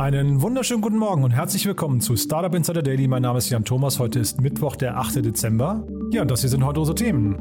Einen 0.00 0.40
wunderschönen 0.40 0.80
guten 0.80 0.96
Morgen 0.96 1.24
und 1.24 1.32
herzlich 1.32 1.66
willkommen 1.66 2.00
zu 2.00 2.16
Startup 2.16 2.54
Insider 2.54 2.80
Daily. 2.80 3.06
Mein 3.06 3.20
Name 3.20 3.36
ist 3.36 3.50
Jan 3.50 3.66
Thomas. 3.66 3.98
Heute 3.98 4.18
ist 4.18 4.40
Mittwoch, 4.40 4.76
der 4.76 4.96
8. 4.96 5.16
Dezember. 5.16 5.86
Ja, 6.10 6.22
und 6.22 6.30
das 6.30 6.40
hier 6.40 6.48
sind 6.48 6.64
heute 6.64 6.80
unsere 6.80 6.94
Themen. 6.94 7.36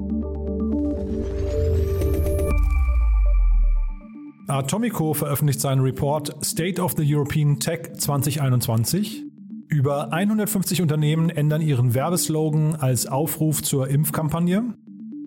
Atomico 4.48 5.14
veröffentlicht 5.14 5.62
seinen 5.62 5.80
Report 5.80 6.36
State 6.44 6.82
of 6.82 6.96
the 6.98 7.16
European 7.16 7.62
Tech 7.62 7.94
2021. 7.98 9.24
Über 9.70 10.12
150 10.12 10.82
Unternehmen 10.82 11.30
ändern 11.30 11.62
ihren 11.62 11.94
Werbeslogan 11.94 12.76
als 12.76 13.08
Aufruf 13.08 13.64
zur 13.64 13.88
Impfkampagne. 13.88 14.74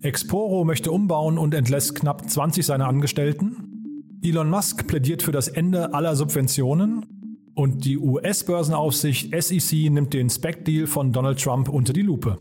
Exporo 0.03 0.65
möchte 0.65 0.93
umbauen 0.93 1.39
und 1.39 1.55
entlässt 1.55 1.95
knapp 1.95 2.29
20 2.29 2.67
seiner 2.67 2.89
Angestellten. 2.89 4.21
Elon 4.23 4.51
Musk 4.51 4.87
plädiert 4.87 5.23
für 5.23 5.33
das 5.33 5.49
Ende 5.49 5.95
aller 5.95 6.15
Subventionen. 6.15 7.22
Und 7.55 7.85
die 7.85 7.99
US-Börsenaufsicht 7.99 9.31
SEC 9.43 9.91
nimmt 9.91 10.15
den 10.15 10.31
SPEC-Deal 10.31 10.87
von 10.87 11.13
Donald 11.13 11.43
Trump 11.43 11.69
unter 11.69 11.93
die 11.93 12.03
Lupe. 12.03 12.39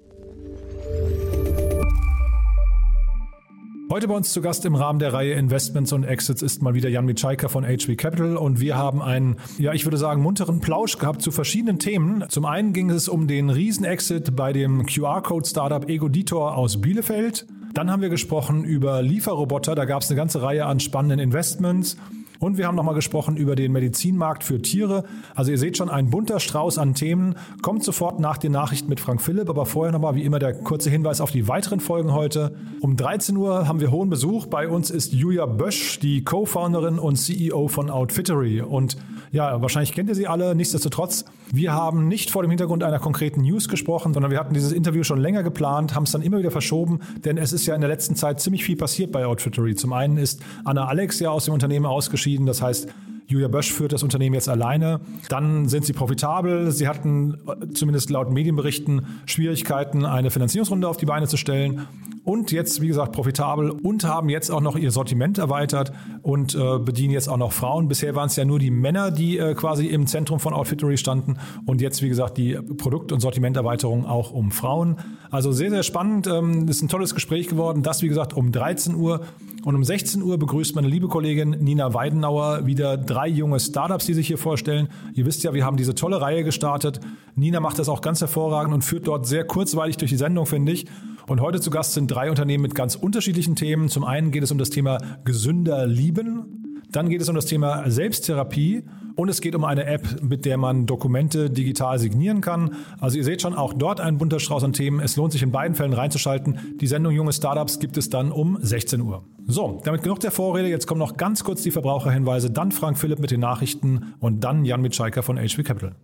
Heute 3.89 4.07
bei 4.07 4.15
uns 4.15 4.31
zu 4.31 4.41
Gast 4.41 4.65
im 4.65 4.75
Rahmen 4.75 4.99
der 4.99 5.11
Reihe 5.11 5.33
Investments 5.33 5.91
und 5.91 6.05
Exits 6.05 6.41
ist 6.41 6.61
mal 6.61 6.73
wieder 6.73 6.87
Jan 6.87 7.03
Mitschaiker 7.03 7.49
von 7.49 7.65
HV 7.65 7.97
Capital 7.97 8.37
und 8.37 8.61
wir 8.61 8.77
haben 8.77 9.01
einen, 9.01 9.35
ja, 9.57 9.73
ich 9.73 9.85
würde 9.85 9.97
sagen, 9.97 10.21
munteren 10.21 10.61
Plausch 10.61 10.97
gehabt 10.97 11.21
zu 11.21 11.31
verschiedenen 11.31 11.77
Themen. 11.77 12.23
Zum 12.29 12.45
einen 12.45 12.71
ging 12.71 12.89
es 12.89 13.09
um 13.09 13.27
den 13.27 13.49
Riesen-Exit 13.49 14.33
bei 14.33 14.53
dem 14.53 14.85
QR-Code-Startup 14.85 15.89
Egoditor 15.89 16.55
aus 16.55 16.79
Bielefeld. 16.79 17.45
Dann 17.73 17.91
haben 17.91 18.01
wir 18.01 18.07
gesprochen 18.07 18.63
über 18.63 19.01
Lieferroboter, 19.01 19.75
da 19.75 19.83
gab 19.83 20.03
es 20.03 20.09
eine 20.09 20.15
ganze 20.15 20.41
Reihe 20.41 20.67
an 20.67 20.79
spannenden 20.79 21.19
Investments. 21.19 21.97
Und 22.41 22.57
wir 22.57 22.65
haben 22.65 22.73
nochmal 22.73 22.95
gesprochen 22.95 23.37
über 23.37 23.55
den 23.55 23.71
Medizinmarkt 23.71 24.43
für 24.43 24.59
Tiere. 24.59 25.03
Also 25.35 25.51
ihr 25.51 25.59
seht 25.59 25.77
schon, 25.77 25.91
ein 25.91 26.09
bunter 26.09 26.39
Strauß 26.39 26.79
an 26.79 26.95
Themen. 26.95 27.35
Kommt 27.61 27.83
sofort 27.83 28.19
nach 28.19 28.39
den 28.39 28.51
Nachrichten 28.51 28.89
mit 28.89 28.99
Frank 28.99 29.21
Philipp, 29.21 29.47
aber 29.47 29.67
vorher 29.67 29.91
nochmal 29.91 30.15
wie 30.15 30.23
immer 30.23 30.39
der 30.39 30.55
kurze 30.55 30.89
Hinweis 30.89 31.21
auf 31.21 31.29
die 31.29 31.47
weiteren 31.47 31.79
Folgen 31.79 32.13
heute. 32.13 32.55
Um 32.79 32.97
13 32.97 33.37
Uhr 33.37 33.67
haben 33.67 33.79
wir 33.79 33.91
hohen 33.91 34.09
Besuch. 34.09 34.47
Bei 34.47 34.67
uns 34.67 34.89
ist 34.89 35.13
Julia 35.13 35.45
Bösch, 35.45 35.99
die 35.99 36.23
Co-Founderin 36.23 36.97
und 36.97 37.17
CEO 37.17 37.67
von 37.67 37.91
Outfittery. 37.91 38.61
Und 38.61 38.97
ja, 39.31 39.61
wahrscheinlich 39.61 39.93
kennt 39.93 40.09
ihr 40.09 40.15
sie 40.15 40.27
alle. 40.27 40.55
Nichtsdestotrotz, 40.55 41.25
wir 41.51 41.73
haben 41.73 42.07
nicht 42.07 42.31
vor 42.31 42.41
dem 42.41 42.51
Hintergrund 42.51 42.83
einer 42.83 42.99
konkreten 42.99 43.41
News 43.41 43.69
gesprochen, 43.69 44.13
sondern 44.13 44.31
wir 44.31 44.39
hatten 44.39 44.53
dieses 44.53 44.73
Interview 44.73 45.03
schon 45.03 45.19
länger 45.19 45.41
geplant, 45.41 45.95
haben 45.95 46.03
es 46.03 46.11
dann 46.11 46.21
immer 46.21 46.39
wieder 46.39 46.51
verschoben, 46.51 46.99
denn 47.23 47.37
es 47.37 47.53
ist 47.53 47.65
ja 47.65 47.73
in 47.73 47.81
der 47.81 47.89
letzten 47.89 48.15
Zeit 48.15 48.41
ziemlich 48.41 48.65
viel 48.65 48.75
passiert 48.75 49.11
bei 49.11 49.25
Outfittery. 49.25 49.75
Zum 49.75 49.93
einen 49.93 50.17
ist 50.17 50.41
Anna 50.65 50.85
Alex 50.85 51.19
ja 51.19 51.29
aus 51.29 51.45
dem 51.45 51.53
Unternehmen 51.53 51.85
ausgeschieden. 51.85 52.45
Das 52.45 52.61
heißt, 52.61 52.89
Julia 53.27 53.47
Bösch 53.47 53.71
führt 53.71 53.93
das 53.93 54.03
Unternehmen 54.03 54.33
jetzt 54.33 54.49
alleine. 54.49 54.99
Dann 55.29 55.69
sind 55.69 55.85
sie 55.85 55.93
profitabel. 55.93 56.71
Sie 56.71 56.89
hatten 56.89 57.37
zumindest 57.73 58.09
laut 58.09 58.29
Medienberichten 58.29 59.21
Schwierigkeiten, 59.25 60.05
eine 60.05 60.31
Finanzierungsrunde 60.31 60.89
auf 60.89 60.97
die 60.97 61.05
Beine 61.05 61.27
zu 61.27 61.37
stellen. 61.37 61.87
Und 62.23 62.51
jetzt, 62.51 62.81
wie 62.81 62.87
gesagt, 62.87 63.13
profitabel 63.13 63.71
und 63.71 64.03
haben 64.03 64.29
jetzt 64.29 64.51
auch 64.51 64.61
noch 64.61 64.75
ihr 64.75 64.91
Sortiment 64.91 65.39
erweitert 65.39 65.91
und 66.21 66.53
äh, 66.53 66.77
bedienen 66.77 67.13
jetzt 67.13 67.27
auch 67.27 67.37
noch 67.37 67.51
Frauen. 67.51 67.87
Bisher 67.87 68.13
waren 68.15 68.27
es 68.27 68.35
ja 68.35 68.45
nur 68.45 68.59
die 68.59 68.69
Männer, 68.69 69.09
die 69.09 69.39
äh, 69.39 69.55
quasi 69.55 69.87
im 69.87 70.05
Zentrum 70.05 70.39
von 70.39 70.53
Outfittery 70.53 70.97
standen. 70.97 71.37
Und 71.65 71.81
jetzt, 71.81 72.03
wie 72.03 72.09
gesagt, 72.09 72.37
die 72.37 72.59
Produkt- 72.77 73.11
und 73.11 73.21
Sortimenterweiterung 73.21 74.05
auch 74.05 74.31
um 74.31 74.51
Frauen. 74.51 74.97
Also 75.31 75.51
sehr, 75.51 75.71
sehr 75.71 75.81
spannend. 75.81 76.27
Ähm, 76.27 76.67
ist 76.67 76.83
ein 76.83 76.89
tolles 76.89 77.15
Gespräch 77.15 77.47
geworden. 77.47 77.81
Das, 77.81 78.03
wie 78.03 78.07
gesagt, 78.07 78.33
um 78.33 78.51
13 78.51 78.93
Uhr. 78.93 79.21
Und 79.63 79.75
um 79.75 79.83
16 79.83 80.21
Uhr 80.21 80.37
begrüßt 80.37 80.75
meine 80.75 80.87
liebe 80.87 81.07
Kollegin 81.07 81.51
Nina 81.51 81.93
Weidenauer 81.93 82.65
wieder 82.65 82.97
drei 82.97 83.27
junge 83.27 83.59
Startups, 83.59 84.05
die 84.05 84.13
sich 84.13 84.27
hier 84.27 84.39
vorstellen. 84.39 84.89
Ihr 85.13 85.25
wisst 85.25 85.43
ja, 85.43 85.53
wir 85.53 85.65
haben 85.65 85.77
diese 85.77 85.95
tolle 85.95 86.19
Reihe 86.19 86.43
gestartet. 86.43 86.99
Nina 87.35 87.59
macht 87.59 87.77
das 87.79 87.87
auch 87.87 88.01
ganz 88.01 88.21
hervorragend 88.21 88.73
und 88.73 88.83
führt 88.83 89.07
dort 89.07 89.27
sehr 89.27 89.43
kurzweilig 89.43 89.97
durch 89.97 90.09
die 90.11 90.17
Sendung, 90.17 90.45
finde 90.45 90.71
ich. 90.71 90.87
Und 91.31 91.39
heute 91.39 91.61
zu 91.61 91.69
Gast 91.69 91.93
sind 91.93 92.11
drei 92.11 92.29
Unternehmen 92.29 92.61
mit 92.61 92.75
ganz 92.75 92.95
unterschiedlichen 92.95 93.55
Themen. 93.55 93.87
Zum 93.87 94.03
einen 94.03 94.31
geht 94.31 94.43
es 94.43 94.51
um 94.51 94.57
das 94.57 94.69
Thema 94.69 94.97
gesünder 95.23 95.87
lieben. 95.87 96.81
Dann 96.89 97.07
geht 97.07 97.21
es 97.21 97.29
um 97.29 97.35
das 97.35 97.45
Thema 97.45 97.89
Selbsttherapie 97.89 98.83
und 99.15 99.29
es 99.29 99.39
geht 99.39 99.55
um 99.55 99.63
eine 99.63 99.85
App, 99.85 100.21
mit 100.21 100.43
der 100.43 100.57
man 100.57 100.87
Dokumente 100.87 101.49
digital 101.49 101.99
signieren 101.99 102.41
kann. 102.41 102.75
Also 102.99 103.17
ihr 103.17 103.23
seht 103.23 103.41
schon, 103.41 103.55
auch 103.55 103.73
dort 103.73 104.01
ein 104.01 104.17
bunter 104.17 104.41
Strauß 104.41 104.65
an 104.65 104.73
Themen. 104.73 104.99
Es 104.99 105.15
lohnt 105.15 105.31
sich 105.31 105.41
in 105.41 105.53
beiden 105.53 105.73
Fällen 105.73 105.93
reinzuschalten. 105.93 106.75
Die 106.81 106.87
Sendung 106.87 107.13
Junge 107.13 107.31
Startups 107.31 107.79
gibt 107.79 107.95
es 107.95 108.09
dann 108.09 108.33
um 108.33 108.57
16 108.59 108.99
Uhr. 108.99 109.23
So, 109.47 109.79
damit 109.85 110.03
genug 110.03 110.19
der 110.19 110.31
Vorrede. 110.31 110.67
Jetzt 110.67 110.85
kommen 110.85 110.99
noch 110.99 111.15
ganz 111.15 111.45
kurz 111.45 111.63
die 111.63 111.71
Verbraucherhinweise, 111.71 112.51
dann 112.51 112.73
Frank 112.73 112.97
Philipp 112.97 113.19
mit 113.19 113.31
den 113.31 113.39
Nachrichten 113.39 114.15
und 114.19 114.43
dann 114.43 114.65
Jan 114.65 114.81
Mitschaiker 114.81 115.23
von 115.23 115.37
HV 115.37 115.63
Capital. 115.63 115.95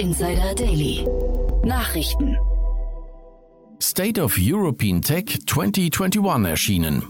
Insider 0.00 0.54
Daily. 0.54 1.06
Nachrichten. 1.62 2.38
State 3.82 4.18
of 4.18 4.38
European 4.38 5.02
Tech 5.02 5.26
2021 5.44 6.48
erschienen. 6.48 7.02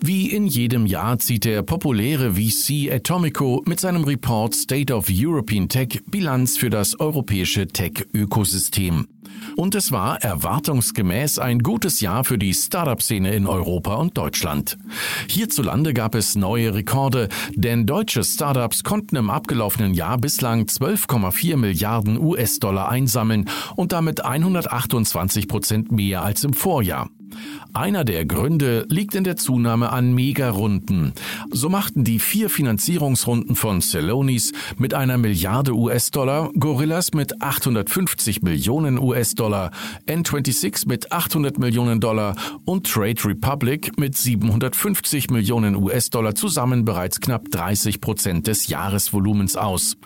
Wie 0.00 0.30
in 0.30 0.46
jedem 0.46 0.86
Jahr 0.86 1.18
zieht 1.18 1.44
der 1.44 1.62
populäre 1.62 2.36
VC 2.36 2.90
Atomico 2.90 3.62
mit 3.66 3.78
seinem 3.78 4.04
Report 4.04 4.54
State 4.54 4.94
of 4.94 5.08
European 5.10 5.68
Tech 5.68 6.00
Bilanz 6.06 6.56
für 6.56 6.70
das 6.70 6.98
europäische 6.98 7.66
Tech-Ökosystem. 7.66 9.06
Und 9.56 9.74
es 9.74 9.92
war 9.92 10.22
erwartungsgemäß 10.22 11.38
ein 11.38 11.60
gutes 11.60 12.00
Jahr 12.00 12.24
für 12.24 12.38
die 12.38 12.54
Startup-Szene 12.54 13.34
in 13.34 13.46
Europa 13.46 13.94
und 13.94 14.16
Deutschland. 14.16 14.78
Hierzulande 15.28 15.94
gab 15.94 16.14
es 16.14 16.34
neue 16.34 16.74
Rekorde, 16.74 17.28
denn 17.54 17.86
deutsche 17.86 18.24
Startups 18.24 18.82
konnten 18.84 19.16
im 19.16 19.30
abgelaufenen 19.30 19.94
Jahr 19.94 20.18
bislang 20.18 20.62
12,4 20.62 21.56
Milliarden 21.56 22.18
US-Dollar 22.18 22.88
einsammeln 22.88 23.48
und 23.76 23.92
damit 23.92 24.24
128 24.24 25.48
Prozent 25.48 25.92
mehr 25.92 26.22
als 26.22 26.44
im 26.44 26.52
Vorjahr. 26.52 27.08
Einer 27.76 28.04
der 28.04 28.24
Gründe 28.24 28.86
liegt 28.88 29.16
in 29.16 29.24
der 29.24 29.34
Zunahme 29.34 29.90
an 29.90 30.14
Megarunden. 30.14 31.12
So 31.50 31.68
machten 31.68 32.04
die 32.04 32.20
vier 32.20 32.48
Finanzierungsrunden 32.48 33.56
von 33.56 33.80
Celonis 33.80 34.52
mit 34.78 34.94
einer 34.94 35.18
Milliarde 35.18 35.74
US-Dollar, 35.74 36.52
Gorillas 36.56 37.14
mit 37.14 37.42
850 37.42 38.42
Millionen 38.42 38.96
US-Dollar, 38.96 39.72
N26 40.06 40.86
mit 40.86 41.10
800 41.10 41.58
Millionen 41.58 41.98
Dollar 41.98 42.36
und 42.64 42.86
Trade 42.86 43.24
Republic 43.24 43.98
mit 43.98 44.16
750 44.16 45.30
Millionen 45.30 45.74
US-Dollar 45.74 46.36
zusammen 46.36 46.84
bereits 46.84 47.20
knapp 47.20 47.50
30 47.50 48.00
Prozent 48.00 48.46
des 48.46 48.68
Jahresvolumens 48.68 49.56
aus. 49.56 49.96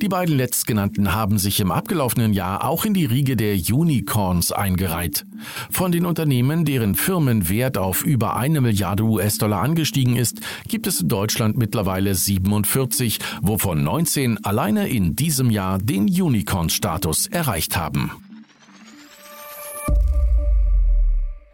Die 0.00 0.08
beiden 0.08 0.36
letztgenannten 0.36 1.12
haben 1.12 1.38
sich 1.38 1.58
im 1.58 1.72
abgelaufenen 1.72 2.32
Jahr 2.32 2.64
auch 2.64 2.84
in 2.84 2.94
die 2.94 3.04
Riege 3.04 3.34
der 3.34 3.56
Unicorns 3.56 4.52
eingereiht. 4.52 5.26
Von 5.72 5.90
den 5.90 6.06
Unternehmen, 6.06 6.64
deren 6.64 6.94
Firmenwert 7.16 7.78
auf 7.78 8.04
über 8.04 8.36
eine 8.36 8.60
Milliarde 8.60 9.02
US-Dollar 9.02 9.62
angestiegen 9.62 10.16
ist, 10.16 10.40
gibt 10.68 10.86
es 10.86 11.00
in 11.00 11.08
Deutschland 11.08 11.56
mittlerweile 11.56 12.14
47, 12.14 13.20
wovon 13.40 13.82
19 13.82 14.44
alleine 14.44 14.86
in 14.86 15.16
diesem 15.16 15.48
Jahr 15.48 15.78
den 15.78 16.10
Unicorn-Status 16.10 17.28
erreicht 17.28 17.74
haben. 17.74 18.12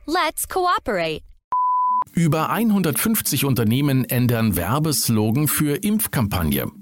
Let's 0.04 0.48
cooperate. 0.48 1.22
Über 2.12 2.50
150 2.50 3.44
Unternehmen 3.44 4.04
ändern 4.04 4.56
Werbeslogan 4.56 5.46
für 5.46 5.76
Impfkampagne. 5.76 6.72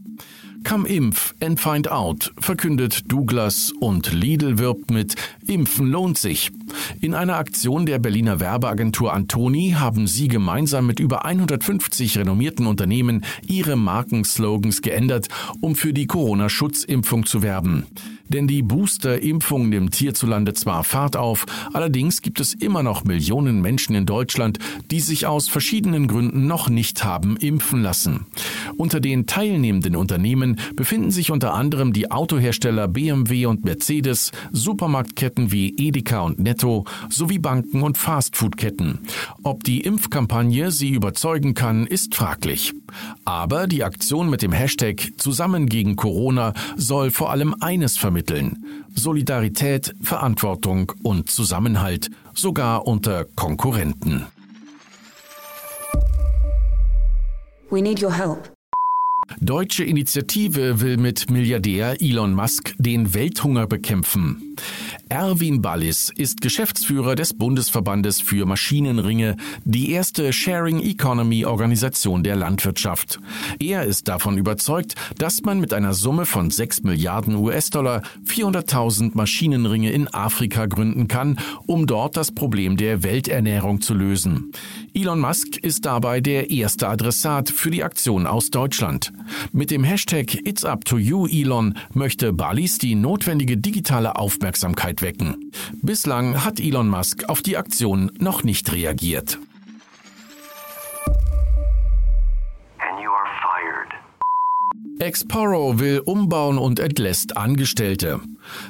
Come 0.65 0.87
Impf 0.87 1.35
and 1.43 1.59
Find 1.59 1.91
Out, 1.91 2.33
verkündet 2.39 3.11
Douglas 3.11 3.73
und 3.81 4.13
Lidl 4.13 4.59
wirbt 4.59 4.91
mit 4.91 5.15
Impfen 5.47 5.91
lohnt 5.91 6.19
sich. 6.19 6.53
In 7.01 7.15
einer 7.15 7.37
Aktion 7.37 7.87
der 7.87 7.99
Berliner 7.99 8.41
Werbeagentur 8.41 9.13
Antoni 9.13 9.75
haben 9.79 10.07
sie 10.07 10.29
gemeinsam 10.29 10.87
mit 10.87 11.01
über 11.01 11.25
150 11.25 12.19
renommierten 12.19 12.67
Unternehmen 12.67 13.25
ihre 13.47 13.77
Markenslogans 13.77 14.83
geändert, 14.83 15.29
um 15.61 15.75
für 15.75 15.93
die 15.93 16.07
Corona-Schutzimpfung 16.07 17.27
zu 17.27 17.43
werben. 17.43 17.87
Denn 18.31 18.47
die 18.47 18.63
Booster-Impfung 18.63 19.69
nimmt 19.69 19.97
hierzulande 19.97 20.55
zwar 20.55 20.85
Fahrt 20.85 21.17
auf, 21.17 21.47
allerdings 21.73 22.23
gibt 22.23 22.39
es 22.39 22.55
immer 22.55 22.85
noch 22.85 23.03
Millionen 23.05 23.61
Menschen 23.61 23.97
in 23.97 24.07
Deutschland, 24.07 24.59
die 24.91 25.01
sich 25.01 25.27
aus 25.27 25.49
verschiedenen 25.49 26.07
Gründen 26.07 26.47
noch 26.47 26.69
nicht 26.69 27.03
haben 27.05 27.37
impfen 27.37 27.83
lassen. 27.83 28.27
Unter 28.77 29.01
den 29.01 29.27
teilnehmenden 29.27 29.97
Unternehmen 29.97 30.61
befinden 30.77 31.11
sich 31.11 31.33
unter 31.33 31.55
anderem 31.55 31.93
die 31.93 32.11
Autohersteller 32.13 32.87
BMW 32.87 33.47
und 33.47 33.65
Mercedes, 33.65 34.31
Supermarktketten 34.53 35.51
wie 35.51 35.75
Edeka 35.77 36.21
und 36.21 36.39
Netto 36.39 36.85
sowie 37.09 37.41
Banken 37.41 37.83
und 37.83 37.99
Fastfoodketten. 37.99 39.01
Ob 39.43 39.65
die 39.65 39.81
Impfkampagne 39.81 40.71
sie 40.71 40.91
überzeugen 40.91 41.55
kann, 41.55 41.85
ist 41.87 42.15
fraglich. 42.15 42.75
Aber 43.25 43.67
die 43.67 43.83
Aktion 43.83 44.31
mit 44.31 44.43
dem 44.43 44.53
Hashtag 44.53 45.11
Zusammen 45.17 45.67
gegen 45.67 45.97
Corona 45.97 46.55
soll 46.77 47.11
vor 47.11 47.31
allem 47.31 47.57
eines 47.61 47.97
vermitteln. 47.97 48.20
Solidarität, 48.95 49.95
Verantwortung 50.03 50.93
und 51.03 51.31
Zusammenhalt, 51.31 52.11
sogar 52.35 52.87
unter 52.87 53.25
Konkurrenten. 53.25 54.27
We 57.71 57.81
need 57.81 58.03
your 58.03 58.13
help. 58.13 58.53
Deutsche 59.41 59.85
Initiative 59.85 60.81
will 60.81 60.97
mit 60.97 61.31
Milliardär 61.31 61.97
Elon 62.01 62.35
Musk 62.35 62.75
den 62.79 63.15
Welthunger 63.15 63.67
bekämpfen. 63.67 64.50
Erwin 65.09 65.61
Ballis 65.61 66.13
ist 66.15 66.41
Geschäftsführer 66.41 67.17
des 67.17 67.35
Bundesverbandes 67.35 68.21
für 68.21 68.47
Maschinenringe, 68.47 69.37
die 69.65 69.91
erste 69.91 70.33
Sharing 70.33 70.81
Economy 70.81 71.45
Organisation 71.45 72.23
der 72.23 72.37
Landwirtschaft. 72.37 73.19
Er 73.59 73.85
ist 73.85 74.07
davon 74.07 74.39
überzeugt, 74.39 74.95
dass 75.19 75.43
man 75.43 75.59
mit 75.59 75.73
einer 75.73 75.95
Summe 75.95 76.27
von 76.27 76.51
6 76.51 76.83
Milliarden 76.83 77.35
US-Dollar 77.35 78.03
400.000 78.25 79.11
Maschinenringe 79.15 79.91
in 79.91 80.07
Afrika 80.15 80.67
gründen 80.67 81.09
kann, 81.09 81.41
um 81.67 81.87
dort 81.87 82.17
das 82.17 82.31
Problem 82.31 82.77
der 82.77 83.03
Welternährung 83.03 83.81
zu 83.81 83.95
lösen. 83.95 84.53
Elon 84.95 85.21
Musk 85.21 85.57
ist 85.57 85.87
dabei 85.87 86.21
der 86.21 86.51
erste 86.51 86.89
Adressat 86.89 87.51
für 87.51 87.71
die 87.71 87.83
Aktion 87.83 88.27
aus 88.27 88.51
Deutschland. 88.51 89.13
Mit 89.53 89.71
dem 89.71 89.83
Hashtag 89.83 90.35
It's 90.47 90.65
Up 90.65 90.85
to 90.85 90.99
You 90.99 91.27
Elon 91.27 91.75
möchte 91.95 92.33
Ballis 92.33 92.79
die 92.79 92.95
notwendige 92.95 93.57
digitale 93.57 94.17
Aufmerksamkeit 94.17 94.50
wecken. 95.03 95.53
Bislang 95.83 96.45
hat 96.45 96.61
Elon 96.61 96.89
Musk 96.89 97.29
auf 97.29 97.43
die 97.43 97.57
Aktion 97.57 98.13
noch 98.19 98.43
nicht 98.45 98.73
reagiert. 98.73 99.39
Exporo 105.01 105.79
will 105.79 106.01
umbauen 106.01 106.59
und 106.59 106.79
entlässt 106.79 107.37
Angestellte. 107.39 108.21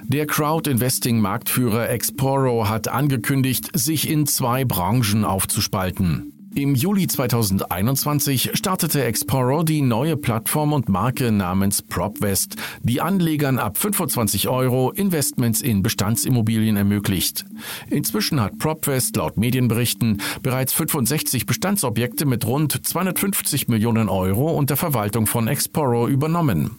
Der 0.04 0.26
Crowd-Investing-Marktführer 0.26 1.90
Exporo 1.90 2.68
hat 2.68 2.86
angekündigt, 2.86 3.70
sich 3.74 4.08
in 4.08 4.26
zwei 4.28 4.64
Branchen 4.64 5.24
aufzuspalten. 5.24 6.39
Im 6.52 6.74
Juli 6.74 7.06
2021 7.06 8.50
startete 8.54 9.04
Exporo 9.04 9.62
die 9.62 9.82
neue 9.82 10.16
Plattform 10.16 10.72
und 10.72 10.88
Marke 10.88 11.30
namens 11.30 11.80
PropVest, 11.80 12.56
die 12.82 13.00
Anlegern 13.00 13.60
ab 13.60 13.78
25 13.78 14.48
Euro 14.48 14.90
Investments 14.90 15.60
in 15.60 15.84
Bestandsimmobilien 15.84 16.76
ermöglicht. 16.76 17.44
Inzwischen 17.88 18.40
hat 18.40 18.58
PropVest 18.58 19.14
laut 19.14 19.36
Medienberichten 19.36 20.20
bereits 20.42 20.72
65 20.72 21.46
Bestandsobjekte 21.46 22.26
mit 22.26 22.44
rund 22.44 22.84
250 22.84 23.68
Millionen 23.68 24.08
Euro 24.08 24.50
unter 24.50 24.76
Verwaltung 24.76 25.26
von 25.26 25.46
Exporo 25.46 26.08
übernommen. 26.08 26.78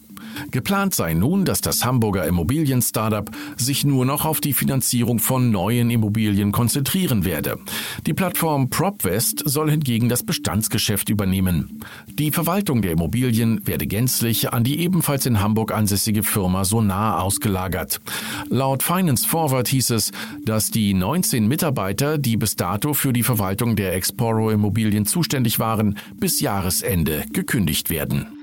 Geplant 0.50 0.94
sei 0.94 1.14
nun, 1.14 1.44
dass 1.44 1.60
das 1.60 1.84
Hamburger 1.84 2.26
Immobilien-Startup 2.26 3.30
sich 3.56 3.84
nur 3.84 4.04
noch 4.04 4.24
auf 4.24 4.40
die 4.40 4.52
Finanzierung 4.52 5.18
von 5.18 5.50
neuen 5.50 5.90
Immobilien 5.90 6.52
konzentrieren 6.52 7.24
werde. 7.24 7.58
Die 8.06 8.14
Plattform 8.14 8.70
PropVest 8.70 9.42
soll 9.44 9.70
hingegen 9.70 10.08
das 10.08 10.22
Bestandsgeschäft 10.22 11.08
übernehmen. 11.08 11.80
Die 12.08 12.30
Verwaltung 12.30 12.82
der 12.82 12.92
Immobilien 12.92 13.66
werde 13.66 13.86
gänzlich 13.86 14.52
an 14.52 14.64
die 14.64 14.80
ebenfalls 14.80 15.26
in 15.26 15.40
Hamburg 15.40 15.72
ansässige 15.72 16.22
Firma 16.22 16.64
Sonar 16.64 17.22
ausgelagert. 17.22 18.00
Laut 18.48 18.82
Finance 18.82 19.26
Forward 19.26 19.68
hieß 19.68 19.90
es, 19.90 20.12
dass 20.44 20.70
die 20.70 20.94
19 20.94 21.46
Mitarbeiter, 21.46 22.18
die 22.18 22.36
bis 22.36 22.56
dato 22.56 22.94
für 22.94 23.12
die 23.12 23.22
Verwaltung 23.22 23.76
der 23.76 23.94
Exporo 23.94 24.50
Immobilien 24.50 25.06
zuständig 25.06 25.58
waren, 25.58 25.98
bis 26.14 26.40
Jahresende 26.40 27.24
gekündigt 27.32 27.90
werden. 27.90 28.41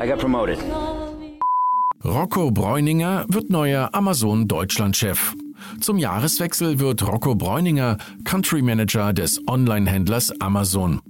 I 0.00 0.06
got 0.06 0.18
promoted. 0.18 0.58
Rocco 2.04 2.52
Bräuninger 2.52 3.26
wird 3.28 3.50
neuer 3.50 3.90
Amazon 3.92 4.46
Deutschland-Chef. 4.46 5.34
Zum 5.80 5.98
Jahreswechsel 5.98 6.78
wird 6.78 7.06
Rocco 7.06 7.34
Bräuninger 7.34 7.98
Country 8.24 8.62
Manager 8.62 9.12
des 9.12 9.40
Online-Händlers 9.48 10.40
Amazon. 10.40 11.00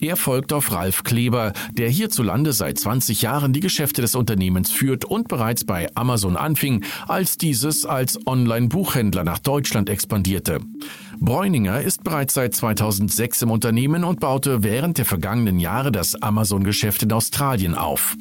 Er 0.00 0.16
folgt 0.16 0.52
auf 0.52 0.72
Ralf 0.72 1.04
Kleber, 1.04 1.52
der 1.72 1.88
hierzulande 1.88 2.52
seit 2.52 2.78
20 2.78 3.22
Jahren 3.22 3.52
die 3.52 3.60
Geschäfte 3.60 4.02
des 4.02 4.16
Unternehmens 4.16 4.72
führt 4.72 5.04
und 5.04 5.28
bereits 5.28 5.64
bei 5.64 5.88
Amazon 5.94 6.36
anfing, 6.36 6.84
als 7.06 7.38
dieses 7.38 7.86
als 7.86 8.18
Online-Buchhändler 8.26 9.22
nach 9.22 9.38
Deutschland 9.38 9.88
expandierte. 9.88 10.58
Bräuninger 11.24 11.80
ist 11.80 12.02
bereits 12.02 12.34
seit 12.34 12.52
2006 12.52 13.42
im 13.42 13.52
Unternehmen 13.52 14.02
und 14.02 14.18
baute 14.18 14.64
während 14.64 14.98
der 14.98 15.04
vergangenen 15.04 15.60
Jahre 15.60 15.92
das 15.92 16.20
Amazon-Geschäft 16.20 17.04
in 17.04 17.12
Australien 17.12 17.76
auf. 17.76 18.16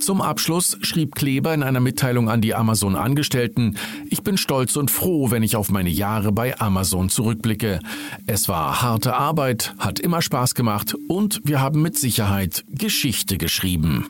Zum 0.00 0.20
Abschluss 0.20 0.76
schrieb 0.80 1.14
Kleber 1.14 1.54
in 1.54 1.62
einer 1.62 1.78
Mitteilung 1.78 2.28
an 2.28 2.40
die 2.40 2.56
Amazon-Angestellten, 2.56 3.78
ich 4.10 4.24
bin 4.24 4.36
stolz 4.36 4.74
und 4.74 4.90
froh, 4.90 5.30
wenn 5.30 5.44
ich 5.44 5.54
auf 5.54 5.70
meine 5.70 5.90
Jahre 5.90 6.32
bei 6.32 6.58
Amazon 6.58 7.10
zurückblicke. 7.10 7.78
Es 8.26 8.48
war 8.48 8.82
harte 8.82 9.14
Arbeit, 9.14 9.74
hat 9.78 10.00
immer 10.00 10.20
Spaß 10.20 10.56
gemacht 10.56 10.96
und 11.06 11.42
wir 11.44 11.60
haben 11.60 11.80
mit 11.80 11.96
Sicherheit 11.96 12.64
Geschichte 12.68 13.38
geschrieben. 13.38 14.08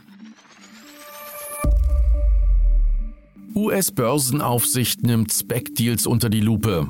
US-Börsenaufsicht 3.54 5.02
nimmt 5.02 5.30
Spec-Deals 5.30 6.06
unter 6.06 6.30
die 6.30 6.40
Lupe. 6.40 6.88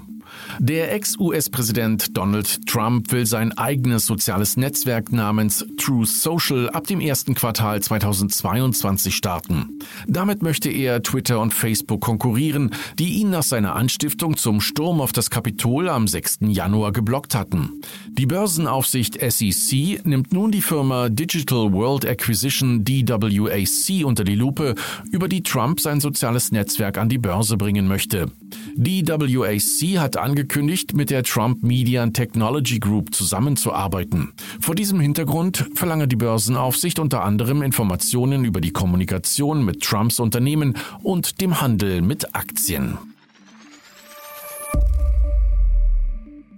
Der 0.58 0.92
Ex-US-Präsident 0.92 2.16
Donald 2.16 2.66
Trump 2.66 3.10
will 3.12 3.26
sein 3.26 3.56
eigenes 3.56 4.06
soziales 4.06 4.56
Netzwerk 4.56 5.12
namens 5.12 5.64
True 5.76 6.06
Social 6.06 6.70
ab 6.70 6.86
dem 6.86 7.00
ersten 7.00 7.34
Quartal 7.34 7.80
2022 7.80 9.14
starten. 9.14 9.78
Damit 10.06 10.42
möchte 10.42 10.70
er 10.70 11.02
Twitter 11.02 11.40
und 11.40 11.54
Facebook 11.54 12.00
konkurrieren, 12.00 12.70
die 12.98 13.14
ihn 13.14 13.30
nach 13.30 13.42
seiner 13.42 13.74
Anstiftung 13.74 14.36
zum 14.36 14.60
Sturm 14.60 15.00
auf 15.00 15.12
das 15.12 15.30
Kapitol 15.30 15.88
am 15.88 16.06
6. 16.06 16.38
Januar 16.42 16.92
geblockt 16.92 17.34
hatten. 17.34 17.80
Die 18.10 18.26
Börsenaufsicht 18.26 19.18
SEC 19.20 20.04
nimmt 20.04 20.32
nun 20.32 20.52
die 20.52 20.62
Firma 20.62 21.08
Digital 21.08 21.72
World 21.72 22.06
Acquisition 22.06 22.84
DWAC 22.84 24.04
unter 24.04 24.24
die 24.24 24.34
Lupe, 24.34 24.74
über 25.10 25.28
die 25.28 25.42
Trump 25.42 25.80
sein 25.80 26.00
soziales 26.00 26.52
Netzwerk 26.52 26.98
an 26.98 27.08
die 27.08 27.18
Börse 27.18 27.56
bringen 27.56 27.88
möchte. 27.88 28.30
DWAC 28.76 29.98
hat 29.98 30.16
angekündigt, 30.22 30.94
mit 30.94 31.10
der 31.10 31.22
Trump 31.22 31.62
Media 31.62 32.02
and 32.02 32.16
Technology 32.16 32.78
Group 32.78 33.14
zusammenzuarbeiten. 33.14 34.32
Vor 34.60 34.74
diesem 34.74 35.00
Hintergrund 35.00 35.68
verlange 35.74 36.08
die 36.08 36.16
Börsenaufsicht 36.16 36.98
unter 36.98 37.24
anderem 37.24 37.62
Informationen 37.62 38.44
über 38.44 38.60
die 38.60 38.72
Kommunikation 38.72 39.64
mit 39.64 39.82
Trumps 39.82 40.20
Unternehmen 40.20 40.76
und 41.02 41.40
dem 41.40 41.60
Handel 41.60 42.02
mit 42.02 42.34
Aktien. 42.34 42.98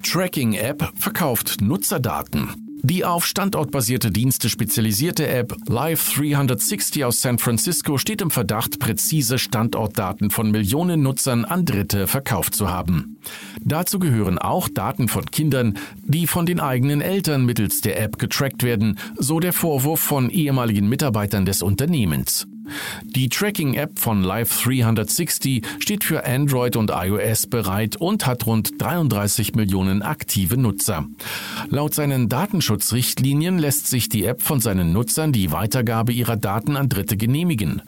Tracking-App 0.03 0.93
verkauft 0.97 1.61
Nutzerdaten. 1.61 2.64
Die 2.85 3.03
auf 3.03 3.25
standortbasierte 3.25 4.11
Dienste 4.11 4.51
spezialisierte 4.51 5.27
App 5.27 5.57
Live 5.67 6.17
360 6.17 7.07
aus 7.07 7.23
San 7.23 7.39
Francisco 7.39 7.97
steht 7.97 8.21
im 8.21 8.31
Verdacht, 8.31 8.79
präzise 8.79 9.39
Standortdaten 9.39 10.29
von 10.29 10.51
Millionen 10.51 11.03
Nutzern 11.03 11.47
an 11.47 11.65
Dritte 11.65 12.07
verkauft 12.07 12.55
zu 12.55 12.69
haben. 12.69 13.17
Dazu 13.63 13.99
gehören 13.99 14.39
auch 14.39 14.69
Daten 14.69 15.09
von 15.09 15.25
Kindern, 15.25 15.79
die 16.03 16.27
von 16.27 16.45
den 16.45 16.61
eigenen 16.61 17.01
Eltern 17.01 17.47
mittels 17.47 17.81
der 17.81 17.99
App 17.99 18.19
getrackt 18.19 18.63
werden, 18.63 18.99
so 19.17 19.41
der 19.41 19.55
Vorwurf 19.55 20.01
von 20.01 20.29
ehemaligen 20.29 20.87
Mitarbeitern 20.87 21.47
des 21.47 21.63
Unternehmens. 21.63 22.47
Die 23.03 23.29
Tracking-App 23.29 23.99
von 23.99 24.23
Live 24.23 24.63
360 24.63 25.65
steht 25.79 26.05
für 26.05 26.25
Android 26.25 26.77
und 26.77 26.91
iOS 26.91 27.47
bereit 27.47 27.97
und 27.97 28.27
hat 28.27 28.47
rund 28.47 28.81
33 28.81 29.55
Millionen 29.55 30.03
aktive 30.03 30.57
Nutzer. 30.57 31.07
Laut 31.69 31.95
seinen 31.95 32.29
Datenschutzrichtlinien 32.29 33.59
lässt 33.59 33.87
sich 33.87 34.09
die 34.09 34.25
App 34.25 34.43
von 34.43 34.61
seinen 34.61 34.93
Nutzern 34.93 35.33
die 35.33 35.53
Weitergabe 35.53 36.13
ihrer 36.13 36.37
Daten 36.37 36.77
an 36.77 36.89
Dritte 36.89 37.17
genehmigen. 37.17 37.83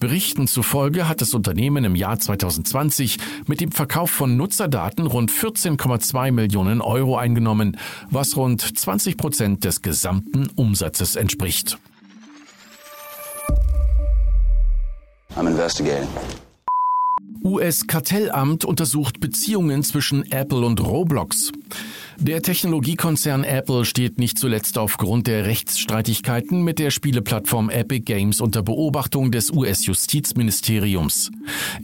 Berichten 0.00 0.46
zufolge 0.46 1.08
hat 1.08 1.20
das 1.20 1.34
Unternehmen 1.34 1.84
im 1.84 1.94
Jahr 1.94 2.18
2020 2.18 3.18
mit 3.46 3.60
dem 3.60 3.72
Verkauf 3.72 4.10
von 4.10 4.36
Nutzerdaten 4.36 5.06
rund 5.06 5.30
14,2 5.30 6.32
Millionen 6.32 6.80
Euro 6.80 7.16
eingenommen, 7.16 7.76
was 8.10 8.36
rund 8.36 8.60
20 8.60 9.16
Prozent 9.16 9.64
des 9.64 9.82
gesamten 9.82 10.48
Umsatzes 10.54 11.16
entspricht. 11.16 11.78
US-Kartellamt 17.44 18.64
untersucht 18.64 19.20
Beziehungen 19.20 19.82
zwischen 19.82 20.30
Apple 20.30 20.64
und 20.64 20.80
Roblox. 20.84 21.52
Der 22.20 22.42
Technologiekonzern 22.42 23.44
Apple 23.44 23.84
steht 23.84 24.18
nicht 24.18 24.38
zuletzt 24.38 24.76
aufgrund 24.76 25.28
der 25.28 25.46
Rechtsstreitigkeiten 25.46 26.62
mit 26.62 26.80
der 26.80 26.90
Spieleplattform 26.90 27.70
Epic 27.70 28.00
Games 28.00 28.40
unter 28.40 28.64
Beobachtung 28.64 29.30
des 29.30 29.52
US-Justizministeriums. 29.52 31.30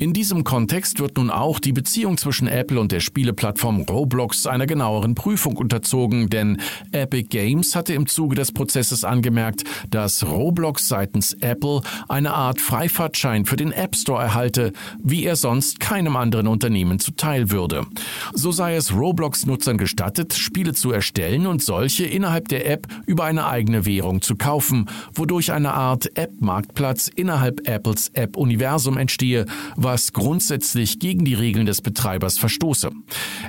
In 0.00 0.12
diesem 0.12 0.43
Kontext 0.43 0.99
wird 0.99 1.19
nun 1.19 1.31
auch 1.31 1.61
die 1.61 1.73
Beziehung 1.73 2.19
zwischen 2.19 2.49
Apple 2.49 2.81
und 2.81 2.91
der 2.91 2.99
Spieleplattform 2.99 3.83
Roblox 3.83 4.47
einer 4.47 4.67
genaueren 4.67 5.14
Prüfung 5.14 5.57
unterzogen, 5.57 6.29
denn 6.29 6.61
Epic 6.91 7.29
Games 7.29 7.76
hatte 7.76 7.95
im 7.95 8.09
Zuge 8.09 8.35
des 8.35 8.50
Prozesses 8.50 9.05
angemerkt, 9.05 9.62
dass 9.88 10.26
Roblox 10.26 10.88
seitens 10.88 11.35
Apple 11.35 11.81
eine 12.09 12.35
Art 12.35 12.61
Freifahrtschein 12.61 13.45
für 13.45 13.57
den 13.57 13.71
App 13.71 13.95
Store 13.95 14.21
erhalte, 14.21 14.73
wie 15.00 15.25
er 15.25 15.37
sonst 15.37 15.79
keinem 15.79 16.17
anderen 16.17 16.49
Unternehmen 16.49 16.99
zuteil 16.99 17.53
würde. 17.53 17.87
So 18.33 18.50
sei 18.50 18.75
es 18.75 18.93
Roblox-Nutzern 18.93 19.79
gestattet, 19.79 20.24
gestattet, 20.25 20.35
Spiele 20.35 20.73
zu 20.73 20.93
erstellen 20.93 21.47
und 21.47 21.62
solche 21.62 22.04
innerhalb 22.04 22.49
der 22.49 22.71
App 22.71 22.87
über 23.07 23.25
eine 23.25 23.47
eigene 23.47 23.87
Währung 23.87 24.23
zu 24.23 24.37
kaufen, 24.37 24.88
wodurch 25.14 25.52
eine 25.52 25.73
Art 25.75 26.16
App-Marktplatz 26.16 27.09
innerhalb 27.09 27.69
Apples 27.69 28.11
App-Universum 28.14 28.97
entstehe, 28.97 29.47
was 29.76 30.12
grundsätzlich 30.12 30.99
gegen 30.99 31.25
die 31.25 31.35
Regeln 31.35 31.66
des 31.66 31.83
Betreibers 31.83 32.38
verstoße. 32.38 32.90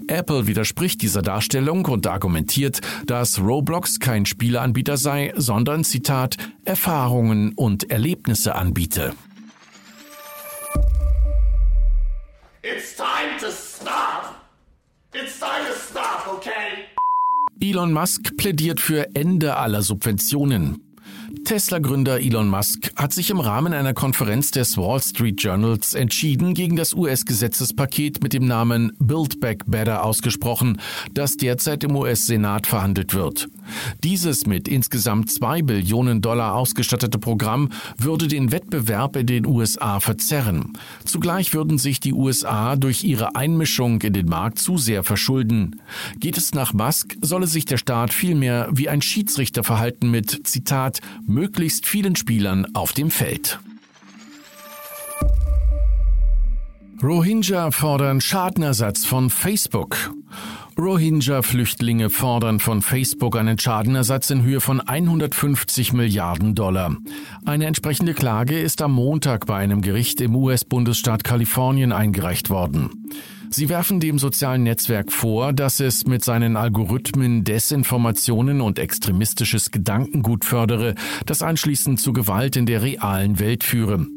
Apple 0.07 0.47
widerspricht 0.47 1.01
dieser 1.01 1.21
Darstellung 1.21 1.85
und 1.85 2.07
argumentiert, 2.07 2.81
dass 3.05 3.39
Roblox 3.39 3.99
kein 3.99 4.25
Spieleanbieter 4.25 4.97
sei, 4.97 5.33
sondern, 5.35 5.83
Zitat, 5.83 6.37
Erfahrungen 6.65 7.53
und 7.55 7.89
Erlebnisse 7.91 8.55
anbiete. 8.55 9.13
It's 12.63 12.95
time 12.95 13.37
to 13.39 13.51
stop! 13.51 14.44
It's 15.17 15.39
time 15.39 15.65
to 15.65 15.73
stop, 15.79 16.27
okay? 16.27 16.89
Elon 17.61 17.93
Musk 17.93 18.35
plädiert 18.35 18.81
für 18.81 19.15
Ende 19.15 19.55
aller 19.55 19.81
Subventionen. 19.81 20.84
Tesla-Gründer 21.45 22.21
Elon 22.21 22.49
Musk 22.49 22.91
hat 22.95 23.13
sich 23.13 23.29
im 23.29 23.39
Rahmen 23.39 23.71
einer 23.71 23.93
Konferenz 23.93 24.49
des 24.49 24.77
Wall 24.77 24.99
Street 24.99 25.43
Journals 25.43 25.93
entschieden, 25.93 26.55
gegen 26.55 26.75
das 26.75 26.95
US-Gesetzespaket 26.95 28.23
mit 28.23 28.33
dem 28.33 28.47
Namen 28.47 28.91
Build 28.97 29.39
Back 29.39 29.63
Better 29.67 30.03
ausgesprochen, 30.03 30.81
das 31.13 31.37
derzeit 31.37 31.83
im 31.83 31.95
US-Senat 31.95 32.65
verhandelt 32.65 33.13
wird. 33.13 33.47
Dieses 34.03 34.47
mit 34.47 34.67
insgesamt 34.67 35.31
zwei 35.31 35.61
Billionen 35.61 36.21
Dollar 36.21 36.55
ausgestattete 36.55 37.19
Programm 37.19 37.69
würde 37.97 38.27
den 38.27 38.51
Wettbewerb 38.51 39.15
in 39.15 39.27
den 39.27 39.45
USA 39.45 39.99
verzerren. 39.99 40.73
Zugleich 41.03 41.53
würden 41.53 41.77
sich 41.77 41.99
die 41.99 42.13
USA 42.13 42.75
durch 42.75 43.03
ihre 43.03 43.35
Einmischung 43.35 44.01
in 44.01 44.13
den 44.13 44.27
Markt 44.27 44.59
zu 44.59 44.77
sehr 44.77 45.03
verschulden. 45.03 45.81
Geht 46.19 46.37
es 46.37 46.55
nach 46.55 46.73
Musk, 46.73 47.15
solle 47.21 47.47
sich 47.47 47.65
der 47.65 47.77
Staat 47.77 48.13
vielmehr 48.13 48.67
wie 48.71 48.89
ein 48.89 49.01
Schiedsrichter 49.01 49.63
verhalten 49.63 50.09
mit, 50.09 50.47
Zitat, 50.47 51.01
möglichst 51.35 51.85
vielen 51.85 52.15
Spielern 52.15 52.65
auf 52.73 52.93
dem 52.93 53.11
Feld. 53.11 53.59
Rohingya 57.03 57.71
fordern 57.71 58.21
Schadenersatz 58.21 59.05
von 59.05 59.29
Facebook. 59.29 60.13
Rohingya-Flüchtlinge 60.77 62.09
fordern 62.09 62.61
von 62.61 62.81
Facebook 62.81 63.35
einen 63.35 63.59
Schadenersatz 63.59 64.29
in 64.29 64.43
Höhe 64.43 64.61
von 64.61 64.79
150 64.79 65.91
Milliarden 65.91 66.55
Dollar. 66.55 66.95
Eine 67.45 67.65
entsprechende 67.65 68.13
Klage 68.13 68.57
ist 68.57 68.81
am 68.81 68.93
Montag 68.93 69.45
bei 69.45 69.57
einem 69.57 69.81
Gericht 69.81 70.21
im 70.21 70.37
US-Bundesstaat 70.37 71.25
Kalifornien 71.25 71.91
eingereicht 71.91 72.49
worden. 72.49 73.09
Sie 73.55 73.69
werfen 73.69 74.01
dem 74.01 74.19
sozialen 74.19 74.63
Netzwerk 74.63 75.13
vor, 75.13 75.53
dass 75.53 75.79
es 75.79 76.05
mit 76.05 76.25
seinen 76.25 76.57
Algorithmen 76.57 77.45
Desinformationen 77.45 78.59
und 78.59 78.79
extremistisches 78.79 79.71
Gedankengut 79.71 80.43
fördere, 80.43 80.93
das 81.25 81.41
anschließend 81.41 82.01
zu 82.01 82.11
Gewalt 82.11 82.57
in 82.57 82.65
der 82.65 82.81
realen 82.81 83.39
Welt 83.39 83.63
führe. 83.63 84.07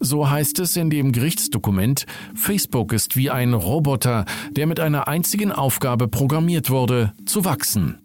So 0.00 0.30
heißt 0.30 0.60
es 0.60 0.76
in 0.76 0.88
dem 0.88 1.12
Gerichtsdokument, 1.12 2.06
Facebook 2.34 2.94
ist 2.94 3.18
wie 3.18 3.28
ein 3.28 3.52
Roboter, 3.52 4.24
der 4.52 4.66
mit 4.66 4.80
einer 4.80 5.08
einzigen 5.08 5.52
Aufgabe 5.52 6.08
programmiert 6.08 6.70
wurde, 6.70 7.12
zu 7.26 7.44
wachsen. 7.44 7.98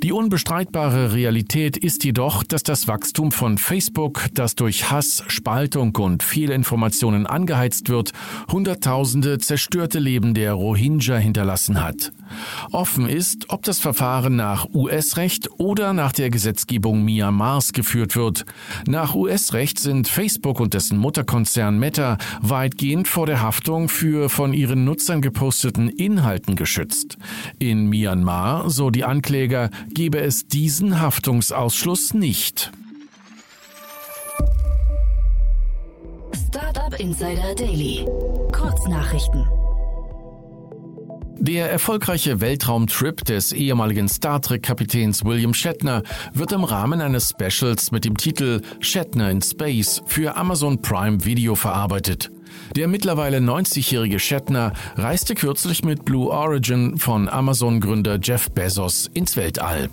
Die 0.00 0.12
unbestreitbare 0.12 1.12
Realität 1.12 1.76
ist 1.76 2.04
jedoch, 2.04 2.44
dass 2.44 2.62
das 2.62 2.86
Wachstum 2.86 3.32
von 3.32 3.58
Facebook, 3.58 4.26
das 4.32 4.54
durch 4.54 4.92
Hass, 4.92 5.24
Spaltung 5.26 5.96
und 5.96 6.22
Fehlinformationen 6.22 7.26
angeheizt 7.26 7.88
wird, 7.88 8.12
Hunderttausende 8.48 9.38
zerstörte 9.38 9.98
Leben 9.98 10.34
der 10.34 10.52
Rohingya 10.52 11.16
hinterlassen 11.16 11.82
hat. 11.82 12.12
Offen 12.72 13.08
ist, 13.08 13.50
ob 13.50 13.62
das 13.62 13.78
Verfahren 13.78 14.36
nach 14.36 14.66
US-Recht 14.74 15.48
oder 15.58 15.92
nach 15.92 16.12
der 16.12 16.30
Gesetzgebung 16.30 17.04
Myanmars 17.04 17.72
geführt 17.72 18.16
wird. 18.16 18.44
Nach 18.86 19.14
US-Recht 19.14 19.78
sind 19.78 20.08
Facebook 20.08 20.60
und 20.60 20.74
dessen 20.74 20.98
Mutterkonzern 20.98 21.78
Meta 21.78 22.18
weitgehend 22.40 23.08
vor 23.08 23.26
der 23.26 23.42
Haftung 23.42 23.88
für 23.88 24.28
von 24.28 24.52
ihren 24.52 24.84
Nutzern 24.84 25.22
geposteten 25.22 25.88
Inhalten 25.88 26.56
geschützt. 26.56 27.16
In 27.58 27.88
Myanmar, 27.88 28.70
so 28.70 28.90
die 28.90 29.04
Ankläger, 29.04 29.70
gebe 29.92 30.20
es 30.20 30.46
diesen 30.46 31.00
Haftungsausschluss 31.00 32.14
nicht. 32.14 32.70
Startup 36.48 36.98
Insider 36.98 37.54
Daily. 37.54 38.06
Kurznachrichten. 38.52 39.67
Der 41.40 41.70
erfolgreiche 41.70 42.40
Weltraumtrip 42.40 43.24
des 43.24 43.52
ehemaligen 43.52 44.08
Star 44.08 44.42
Trek-Kapitäns 44.42 45.24
William 45.24 45.54
Shatner 45.54 46.02
wird 46.34 46.50
im 46.50 46.64
Rahmen 46.64 47.00
eines 47.00 47.30
Specials 47.30 47.92
mit 47.92 48.04
dem 48.04 48.16
Titel 48.16 48.60
Shatner 48.80 49.30
in 49.30 49.40
Space 49.40 50.02
für 50.06 50.36
Amazon 50.36 50.82
Prime 50.82 51.24
Video 51.24 51.54
verarbeitet. 51.54 52.32
Der 52.74 52.88
mittlerweile 52.88 53.38
90-jährige 53.38 54.18
Shatner 54.18 54.72
reiste 54.96 55.36
kürzlich 55.36 55.84
mit 55.84 56.04
Blue 56.04 56.28
Origin 56.28 56.98
von 56.98 57.28
Amazon-Gründer 57.28 58.18
Jeff 58.20 58.50
Bezos 58.50 59.08
ins 59.14 59.36
Weltall. 59.36 59.90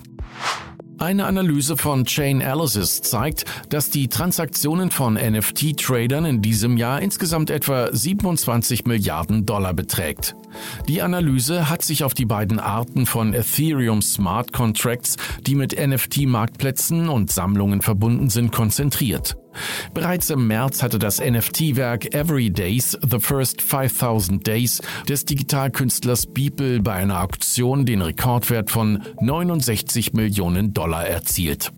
Eine 0.98 1.26
Analyse 1.26 1.76
von 1.76 2.06
Chainalysis 2.06 3.02
zeigt, 3.02 3.44
dass 3.68 3.90
die 3.90 4.08
Transaktionen 4.08 4.90
von 4.90 5.14
NFT-Tradern 5.14 6.24
in 6.24 6.42
diesem 6.42 6.76
Jahr 6.76 7.00
insgesamt 7.02 7.50
etwa 7.50 7.88
27 7.92 8.86
Milliarden 8.86 9.46
Dollar 9.46 9.74
beträgt. 9.74 10.34
Die 10.88 11.02
Analyse 11.02 11.68
hat 11.68 11.82
sich 11.82 12.04
auf 12.04 12.14
die 12.14 12.26
beiden 12.26 12.58
Arten 12.58 13.06
von 13.06 13.34
Ethereum 13.34 14.02
Smart 14.02 14.52
Contracts, 14.52 15.16
die 15.46 15.54
mit 15.54 15.76
NFT-Marktplätzen 15.78 17.08
und 17.08 17.30
Sammlungen 17.30 17.82
verbunden 17.82 18.30
sind, 18.30 18.52
konzentriert. 18.52 19.36
Bereits 19.94 20.30
im 20.30 20.46
März 20.46 20.82
hatte 20.82 20.98
das 20.98 21.20
NFT-Werk 21.20 22.14
Every 22.14 22.50
Days, 22.50 22.98
The 23.08 23.18
First 23.18 23.62
5000 23.62 24.46
Days 24.46 24.82
des 25.08 25.24
Digitalkünstlers 25.24 26.26
Beeple 26.26 26.80
bei 26.80 26.92
einer 26.92 27.22
Auktion 27.22 27.86
den 27.86 28.02
Rekordwert 28.02 28.70
von 28.70 29.02
69 29.20 30.12
Millionen 30.12 30.74
Dollar 30.74 31.06
erzielt. 31.06 31.72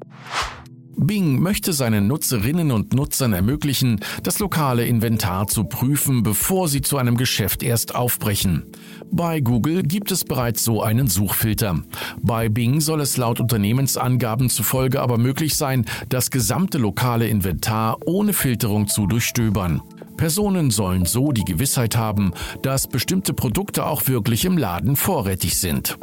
Bing 1.00 1.40
möchte 1.40 1.72
seinen 1.72 2.08
Nutzerinnen 2.08 2.72
und 2.72 2.92
Nutzern 2.92 3.32
ermöglichen, 3.32 4.00
das 4.24 4.40
lokale 4.40 4.84
Inventar 4.84 5.46
zu 5.46 5.64
prüfen, 5.64 6.24
bevor 6.24 6.68
sie 6.68 6.80
zu 6.80 6.96
einem 6.96 7.16
Geschäft 7.16 7.62
erst 7.62 7.94
aufbrechen. 7.94 8.64
Bei 9.10 9.40
Google 9.40 9.84
gibt 9.84 10.10
es 10.10 10.24
bereits 10.24 10.64
so 10.64 10.82
einen 10.82 11.06
Suchfilter. 11.06 11.82
Bei 12.20 12.48
Bing 12.48 12.80
soll 12.80 13.00
es 13.00 13.16
laut 13.16 13.38
Unternehmensangaben 13.38 14.50
zufolge 14.50 15.00
aber 15.00 15.18
möglich 15.18 15.54
sein, 15.54 15.86
das 16.08 16.32
gesamte 16.32 16.78
lokale 16.78 17.28
Inventar 17.28 17.98
ohne 18.04 18.32
Filterung 18.32 18.88
zu 18.88 19.06
durchstöbern. 19.06 19.80
Personen 20.16 20.72
sollen 20.72 21.06
so 21.06 21.30
die 21.30 21.44
Gewissheit 21.44 21.96
haben, 21.96 22.32
dass 22.62 22.88
bestimmte 22.88 23.34
Produkte 23.34 23.86
auch 23.86 24.08
wirklich 24.08 24.44
im 24.44 24.58
Laden 24.58 24.96
vorrätig 24.96 25.58
sind. 25.58 25.96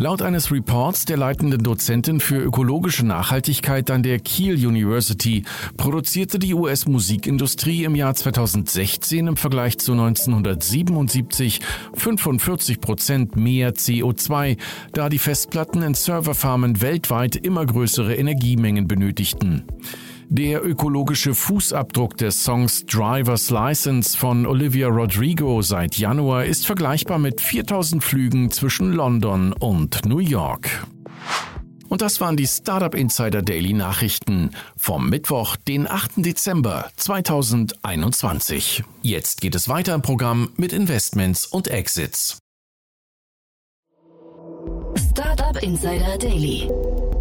Laut 0.00 0.22
eines 0.22 0.50
Reports 0.50 1.04
der 1.04 1.18
leitenden 1.18 1.62
Dozentin 1.62 2.20
für 2.20 2.38
ökologische 2.38 3.04
Nachhaltigkeit 3.04 3.90
an 3.90 4.02
der 4.02 4.18
Kiel 4.18 4.54
University 4.66 5.44
produzierte 5.76 6.38
die 6.38 6.54
US-Musikindustrie 6.54 7.84
im 7.84 7.94
Jahr 7.94 8.14
2016 8.14 9.26
im 9.26 9.36
Vergleich 9.36 9.76
zu 9.76 9.92
1977 9.92 11.60
45 11.92 12.80
Prozent 12.80 13.36
mehr 13.36 13.74
CO2, 13.74 14.56
da 14.94 15.10
die 15.10 15.18
Festplatten 15.18 15.82
in 15.82 15.92
Serverfarmen 15.92 16.80
weltweit 16.80 17.36
immer 17.36 17.66
größere 17.66 18.14
Energiemengen 18.14 18.88
benötigten. 18.88 19.64
Der 20.32 20.64
ökologische 20.64 21.34
Fußabdruck 21.34 22.16
des 22.16 22.44
Songs 22.44 22.86
Driver's 22.86 23.50
License 23.50 24.16
von 24.16 24.46
Olivia 24.46 24.86
Rodrigo 24.86 25.60
seit 25.60 25.98
Januar 25.98 26.44
ist 26.44 26.68
vergleichbar 26.68 27.18
mit 27.18 27.40
4000 27.40 28.04
Flügen 28.04 28.48
zwischen 28.52 28.92
London 28.92 29.52
und 29.52 30.06
New 30.06 30.20
York. 30.20 30.86
Und 31.88 32.00
das 32.00 32.20
waren 32.20 32.36
die 32.36 32.46
Startup 32.46 32.94
Insider 32.94 33.42
Daily 33.42 33.72
Nachrichten 33.72 34.50
vom 34.76 35.10
Mittwoch, 35.10 35.56
den 35.56 35.90
8. 35.90 36.18
Dezember 36.18 36.88
2021. 36.94 38.84
Jetzt 39.02 39.40
geht 39.40 39.56
es 39.56 39.68
weiter 39.68 39.96
im 39.96 40.02
Programm 40.02 40.52
mit 40.56 40.72
Investments 40.72 41.44
und 41.44 41.66
Exits. 41.66 42.38
Startup 45.10 45.60
Insider 45.60 46.16
Daily. 46.18 46.70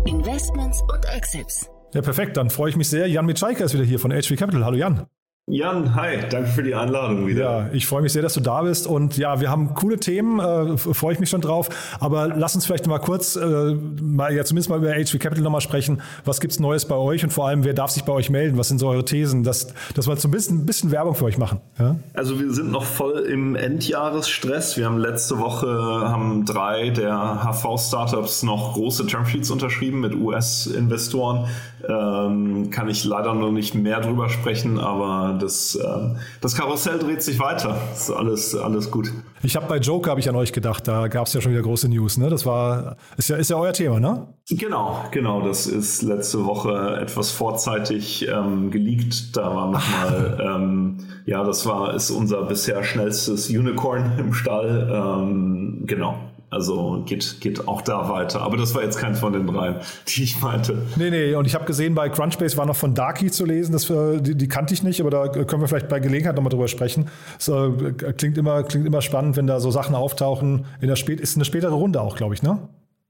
Investments 0.06 0.80
und 0.94 1.06
Exits. 1.06 1.68
Ja, 1.94 2.02
perfekt. 2.02 2.38
Dann 2.38 2.50
freue 2.50 2.70
ich 2.70 2.76
mich 2.76 2.90
sehr. 2.90 3.08
Jan 3.08 3.26
Mitschaiker 3.26 3.66
ist 3.66 3.74
wieder 3.74 3.84
hier 3.84 4.00
von 4.00 4.12
HV 4.12 4.36
Capital. 4.36 4.64
Hallo 4.64 4.78
Jan. 4.78 5.08
Jan, 5.52 5.96
hi, 5.96 6.20
danke 6.30 6.48
für 6.48 6.62
die 6.62 6.76
Einladung 6.76 7.26
wieder. 7.26 7.42
Ja, 7.42 7.70
ich 7.74 7.88
freue 7.88 8.04
mich 8.04 8.14
sehr, 8.14 8.22
dass 8.22 8.36
du 8.36 8.40
da 8.40 8.62
bist. 8.62 8.86
Und 8.86 9.18
ja, 9.18 9.42
wir 9.42 9.50
haben 9.50 9.74
coole 9.74 9.98
Themen, 9.98 10.40
äh, 10.40 10.78
freue 10.78 11.14
ich 11.14 11.20
mich 11.20 11.30
schon 11.32 11.42
drauf. 11.42 11.70
Aber 12.00 12.28
lass 12.28 12.54
uns 12.54 12.68
vielleicht 12.68 12.86
mal 12.86 13.00
kurz, 13.00 13.36
äh, 13.36 13.76
mal, 14.00 14.32
ja, 14.32 14.46
zumindest 14.46 14.70
mal 14.70 14.78
über 14.78 14.94
HV 14.94 15.18
Capital 15.18 15.44
nochmal 15.44 15.62
sprechen. 15.62 16.04
Was 16.24 16.40
gibt's 16.40 16.60
Neues 16.60 16.86
bei 16.86 16.96
euch 16.96 17.24
und 17.24 17.34
vor 17.34 17.48
allem, 17.48 17.64
wer 17.64 17.74
darf 17.74 17.90
sich 17.90 18.04
bei 18.04 18.14
euch 18.14 18.30
melden? 18.30 18.60
Was 18.60 18.68
sind 18.68 18.78
so 18.78 18.90
eure 18.90 19.04
Thesen? 19.04 19.44
Dass, 19.44 19.74
dass 19.96 20.08
wir 20.08 20.16
so 20.18 20.28
ein 20.28 20.32
bisschen, 20.32 20.60
ein 20.60 20.66
bisschen 20.68 20.92
Werbung 20.92 21.16
für 21.16 21.26
euch 21.26 21.40
machen. 21.40 21.62
Ja? 21.80 21.96
Also 22.14 22.40
wir 22.40 22.54
sind 22.54 22.72
noch 22.72 22.84
voll 22.84 23.18
im 23.22 23.56
Endjahresstress. 23.56 24.78
Wir 24.78 24.86
haben 24.86 25.00
letzte 25.00 25.40
Woche 25.40 25.68
haben 25.68 26.46
drei 26.46 26.92
der 26.92 27.42
HV-Startups 27.44 28.44
noch 28.44 28.74
große 28.74 29.08
Termsheets 29.08 29.50
unterschrieben 29.50 30.00
mit 30.02 30.14
US-Investoren. 30.14 31.48
Ähm, 31.88 32.70
kann 32.70 32.88
ich 32.88 33.04
leider 33.04 33.34
noch 33.34 33.52
nicht 33.52 33.74
mehr 33.74 34.02
drüber 34.02 34.30
sprechen, 34.30 34.80
aber 34.80 35.39
das, 35.40 35.76
äh, 35.76 35.86
das 36.42 36.56
Karussell 36.56 37.00
dreht 37.00 37.24
sich 37.24 37.40
weiter. 37.40 37.78
Ist 37.94 38.12
alles, 38.12 38.56
alles 38.56 38.92
gut. 38.92 39.12
Ich 39.42 39.56
habe 39.56 39.68
bei 39.68 39.78
Joker 39.78 40.12
habe 40.12 40.20
ich 40.20 40.30
an 40.30 40.36
euch 40.36 40.54
gedacht, 40.54 40.88
da 40.88 41.08
gab 41.08 41.28
es 41.28 41.34
ja 41.34 41.42
schon 41.42 41.52
wieder 41.52 41.62
große 41.62 41.90
News, 41.90 42.18
ne? 42.18 42.30
Das 42.30 42.46
war, 42.46 42.98
ist 43.18 43.30
ja, 43.30 43.38
ist 43.38 43.50
ja 43.50 43.56
euer 43.58 43.74
Thema, 43.74 44.00
ne? 44.00 44.28
Genau, 44.50 45.06
genau. 45.12 45.42
Das 45.42 45.66
ist 45.66 46.02
letzte 46.02 46.46
Woche 46.46 46.98
etwas 47.02 47.32
vorzeitig 47.32 48.28
ähm, 48.28 48.70
geleakt. 48.70 49.36
Da 49.38 49.56
war 49.56 49.72
nochmal, 49.72 50.38
ähm, 50.44 50.98
ja, 51.26 51.44
das 51.44 51.66
war, 51.66 51.94
ist 51.94 52.12
unser 52.12 52.44
bisher 52.44 52.84
schnellstes 52.84 53.50
Unicorn 53.50 54.12
im 54.20 54.34
Stall. 54.34 54.90
Ähm, 54.92 55.84
genau. 55.86 56.29
Also 56.50 57.04
geht, 57.06 57.42
geht 57.42 57.68
auch 57.68 57.82
da 57.82 58.10
weiter. 58.10 58.42
Aber 58.42 58.58
das 58.58 58.74
war 58.74 58.84
jetzt 58.84 58.98
keins 58.98 59.20
von 59.20 59.34
den 59.34 59.46
dreien, 59.46 59.76
die 60.08 60.24
ich 60.24 60.42
meinte. 60.42 60.84
Nee, 60.96 61.12
nee, 61.12 61.36
und 61.36 61.46
ich 61.46 61.56
habe 61.56 61.66
gesehen, 61.66 61.94
bei 61.94 62.10
Crunchbase 62.10 62.58
war 62.58 62.66
noch 62.66 62.76
von 62.76 62.96
Darky 62.96 63.30
zu 63.30 63.46
lesen, 63.46 63.74
das, 63.74 63.90
äh, 63.90 64.20
die, 64.20 64.36
die 64.36 64.48
kannte 64.48 64.74
ich 64.74 64.82
nicht, 64.82 65.00
aber 65.00 65.12
da 65.12 65.28
können 65.28 65.62
wir 65.62 65.68
vielleicht 65.68 65.90
bei 65.90 66.00
Gelegenheit 66.00 66.36
nochmal 66.36 66.50
drüber 66.50 66.68
sprechen. 66.68 67.08
Das 67.38 67.50
äh, 67.50 67.92
klingt, 68.14 68.38
immer, 68.38 68.64
klingt 68.64 68.88
immer 68.88 69.02
spannend, 69.02 69.38
wenn 69.38 69.48
da 69.48 69.60
so 69.60 69.70
Sachen 69.72 69.96
auftauchen. 69.96 70.66
In 70.82 70.88
der 70.88 70.96
Spät 70.96 71.20
ist 71.20 71.36
eine 71.36 71.46
spätere 71.46 71.74
Runde 71.74 72.02
auch, 72.02 72.16
glaube 72.16 72.34
ich, 72.34 72.42
ne? 72.42 72.60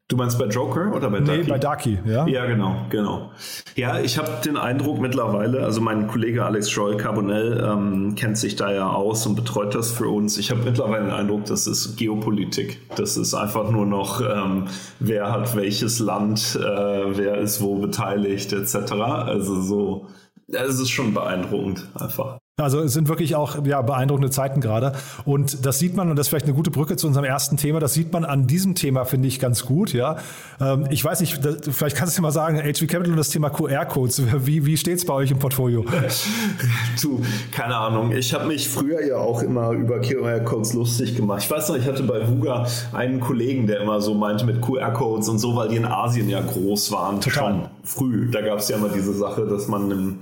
Du 0.10 0.16
meinst 0.16 0.40
bei 0.40 0.46
Joker 0.48 0.92
oder 0.96 1.12
bei 1.12 1.20
Ducky? 1.20 1.38
Nee, 1.38 1.44
bei 1.44 1.60
Ducky, 1.60 2.00
ja. 2.04 2.26
Ja, 2.26 2.48
genau, 2.48 2.84
genau. 2.90 3.32
Ja, 3.76 4.00
ich 4.00 4.18
habe 4.18 4.42
den 4.44 4.58
Eindruck 4.58 5.00
mittlerweile, 5.00 5.64
also 5.64 5.82
mein 5.82 6.08
Kollege 6.08 6.44
Alex 6.46 6.74
Joy 6.74 6.98
Carbonell 6.98 7.64
ähm, 7.64 8.16
kennt 8.16 8.36
sich 8.36 8.56
da 8.56 8.74
ja 8.74 8.90
aus 8.90 9.28
und 9.28 9.36
betreut 9.36 9.76
das 9.76 9.92
für 9.92 10.10
uns. 10.10 10.40
Ich 10.40 10.50
habe 10.50 10.62
mittlerweile 10.64 11.04
den 11.06 11.14
Eindruck, 11.14 11.46
das 11.46 11.68
ist 11.68 11.96
Geopolitik. 11.96 12.82
Das 12.96 13.18
ist 13.18 13.36
einfach 13.36 13.70
nur 13.70 13.86
noch, 13.86 14.20
ähm, 14.22 14.66
wer 15.00 15.32
hat 15.32 15.56
welches 15.56 16.00
Land, 16.00 16.60
äh, 16.60 17.16
wer 17.16 17.38
ist 17.38 17.62
wo 17.62 17.76
beteiligt, 17.76 18.52
etc. 18.52 18.92
Also 18.94 19.62
so, 19.62 20.08
es 20.48 20.80
ist 20.80 20.90
schon 20.90 21.14
beeindruckend 21.14 21.88
einfach. 21.94 22.39
Also 22.60 22.82
es 22.82 22.94
sind 22.94 23.08
wirklich 23.08 23.36
auch 23.36 23.66
ja, 23.66 23.82
beeindruckende 23.82 24.30
Zeiten 24.30 24.62
gerade. 24.62 24.94
Und 25.26 25.66
das 25.66 25.80
sieht 25.80 25.96
man, 25.96 26.10
und 26.10 26.16
das 26.16 26.28
ist 26.28 26.30
vielleicht 26.30 26.46
eine 26.46 26.56
gute 26.56 26.72
Brücke 26.72 26.96
zu 26.96 27.08
unserem 27.08 27.26
ersten 27.26 27.58
Thema, 27.58 27.80
das 27.80 27.94
sieht 27.94 28.12
man 28.14 28.26
an 28.26 28.48
diesem 28.48 28.76
Thema, 28.76 29.06
finde 29.06 29.28
ich, 29.28 29.40
ganz 29.40 29.66
gut. 29.66 29.94
Ja, 29.94 30.18
ähm, 30.60 30.88
Ich 30.90 31.04
weiß 31.04 31.22
nicht, 31.22 31.40
vielleicht 31.72 31.96
kannst 31.96 32.18
du 32.18 32.22
mal 32.22 32.32
sagen, 32.32 32.58
HV 32.58 32.88
Capital 32.88 33.12
und 33.12 33.18
das 33.18 33.30
Thema 33.30 33.50
QR-Codes, 33.50 34.24
wie, 34.46 34.66
wie 34.66 34.78
steht 34.78 34.98
es 34.98 35.06
bei 35.06 35.14
euch 35.14 35.32
im 35.32 35.40
Portfolio? 35.40 35.86
du, 37.02 37.22
keine 37.52 37.76
Ahnung. 37.76 38.12
Ich 38.12 38.34
habe 38.34 38.48
mich 38.48 38.70
früher 38.70 39.06
ja 39.06 39.18
auch 39.18 39.42
immer 39.42 39.72
über 39.72 40.00
QR-Codes 40.00 40.74
lustig 40.74 41.16
gemacht. 41.16 41.44
Ich 41.44 41.52
weiß 41.52 41.70
noch, 41.70 41.76
ich 41.78 41.86
hatte 41.86 42.04
bei 42.04 42.28
Vuga 42.28 42.66
einen 42.94 43.20
Kollegen, 43.20 43.68
der 43.68 43.82
immer 43.82 44.02
so 44.02 44.14
meinte 44.14 44.46
mit 44.46 44.62
QR-Codes 44.62 45.30
und 45.30 45.40
so, 45.40 45.56
weil 45.56 45.70
die 45.70 45.78
in 45.78 45.86
Asien 45.86 46.30
ja 46.30 46.42
groß 46.42 46.92
waren. 46.92 47.22
Total. 47.22 47.54
Schon 47.54 47.70
früh. 47.84 48.32
Da 48.32 48.42
gab 48.42 48.60
es 48.60 48.70
ja 48.70 48.78
immer 48.78 48.90
diese 48.90 49.14
Sache, 49.14 49.46
dass 49.46 49.68
man 49.68 49.92
im 49.92 50.20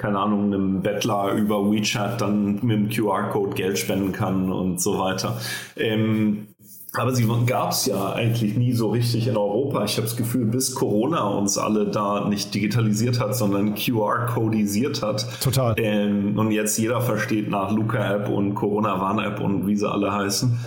keine 0.00 0.18
Ahnung, 0.18 0.46
einem 0.46 0.80
Bettler 0.80 1.32
über 1.32 1.70
WeChat 1.70 2.20
dann 2.20 2.54
mit 2.62 2.70
dem 2.70 2.88
QR-Code 2.88 3.54
Geld 3.54 3.78
spenden 3.78 4.12
kann 4.12 4.50
und 4.50 4.80
so 4.80 4.98
weiter. 4.98 5.38
Ähm, 5.76 6.48
aber 6.94 7.14
sie 7.14 7.28
gab 7.46 7.70
es 7.70 7.86
ja 7.86 8.14
eigentlich 8.14 8.56
nie 8.56 8.72
so 8.72 8.88
richtig 8.88 9.28
in 9.28 9.36
Europa. 9.36 9.84
Ich 9.84 9.96
habe 9.96 10.08
das 10.08 10.16
Gefühl, 10.16 10.46
bis 10.46 10.74
Corona 10.74 11.28
uns 11.28 11.56
alle 11.56 11.86
da 11.86 12.26
nicht 12.28 12.52
digitalisiert 12.52 13.20
hat, 13.20 13.36
sondern 13.36 13.74
QR-codisiert 13.74 15.02
hat. 15.02 15.24
Total. 15.40 15.74
Ähm, 15.76 16.36
und 16.36 16.50
jetzt 16.50 16.78
jeder 16.78 17.00
versteht 17.00 17.48
nach 17.48 17.70
Luca-App 17.70 18.28
und 18.28 18.54
Corona-Warn-App 18.54 19.38
und 19.40 19.68
wie 19.68 19.76
sie 19.76 19.88
alle 19.88 20.12
heißen, 20.12 20.58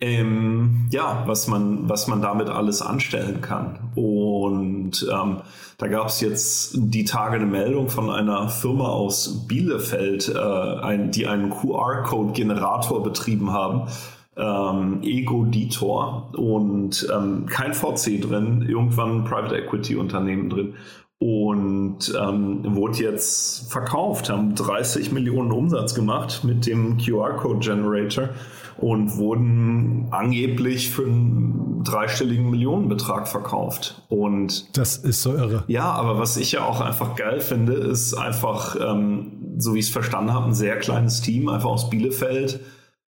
ähm, 0.00 0.88
ja, 0.90 1.22
was 1.26 1.48
man, 1.48 1.88
was 1.88 2.06
man 2.08 2.20
damit 2.22 2.48
alles 2.48 2.82
anstellen 2.82 3.40
kann. 3.40 3.78
Und 3.94 5.06
ähm, 5.10 5.38
da 5.82 5.88
gab 5.88 6.06
es 6.06 6.20
jetzt 6.20 6.74
die 6.76 7.04
Tage 7.04 7.34
eine 7.34 7.46
Meldung 7.46 7.88
von 7.88 8.08
einer 8.08 8.48
Firma 8.48 8.86
aus 8.86 9.48
Bielefeld, 9.48 10.28
äh, 10.28 10.38
ein, 10.38 11.10
die 11.10 11.26
einen 11.26 11.50
QR-Code-Generator 11.50 13.02
betrieben 13.02 13.50
haben. 13.52 13.88
Ähm, 14.36 15.02
Ego-Ditor 15.02 16.30
und 16.36 17.08
ähm, 17.12 17.46
kein 17.46 17.74
VC 17.74 18.20
drin, 18.20 18.64
irgendwann 18.66 19.24
Private 19.24 19.56
Equity 19.56 19.96
Unternehmen 19.96 20.48
drin 20.48 20.74
und 21.22 22.12
ähm, 22.20 22.74
wurde 22.74 22.98
jetzt 22.98 23.70
verkauft, 23.70 24.28
haben 24.28 24.56
30 24.56 25.12
Millionen 25.12 25.52
Umsatz 25.52 25.94
gemacht 25.94 26.42
mit 26.42 26.66
dem 26.66 26.98
QR-Code 26.98 27.60
Generator 27.60 28.30
und 28.78 29.16
wurden 29.18 30.08
angeblich 30.10 30.90
für 30.90 31.04
einen 31.04 31.84
dreistelligen 31.84 32.50
Millionenbetrag 32.50 33.28
verkauft. 33.28 34.02
Und 34.08 34.76
das 34.76 34.96
ist 34.96 35.22
so 35.22 35.34
irre. 35.36 35.62
Ja, 35.68 35.92
aber 35.92 36.18
was 36.18 36.36
ich 36.36 36.50
ja 36.50 36.64
auch 36.64 36.80
einfach 36.80 37.14
geil 37.14 37.38
finde, 37.38 37.74
ist 37.74 38.14
einfach, 38.14 38.74
ähm, 38.80 39.54
so 39.58 39.74
wie 39.74 39.78
ich 39.78 39.86
es 39.86 39.92
verstanden 39.92 40.34
habe, 40.34 40.46
ein 40.46 40.54
sehr 40.54 40.76
kleines 40.80 41.20
Team, 41.20 41.48
einfach 41.48 41.70
aus 41.70 41.88
Bielefeld, 41.88 42.58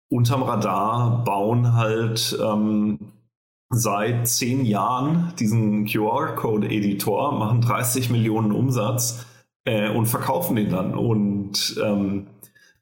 unterm 0.09 0.43
Radar, 0.43 1.23
bauen 1.23 1.73
halt 1.73 2.37
ähm, 2.43 2.99
seit 3.73 4.27
zehn 4.27 4.65
Jahren 4.65 5.33
diesen 5.39 5.85
QR-Code-Editor, 5.85 7.37
machen 7.37 7.61
30 7.61 8.09
Millionen 8.09 8.51
Umsatz 8.51 9.25
äh, 9.65 9.89
und 9.89 10.05
verkaufen 10.05 10.55
den 10.55 10.69
dann. 10.69 10.93
Und 10.95 11.75
ähm, 11.83 12.27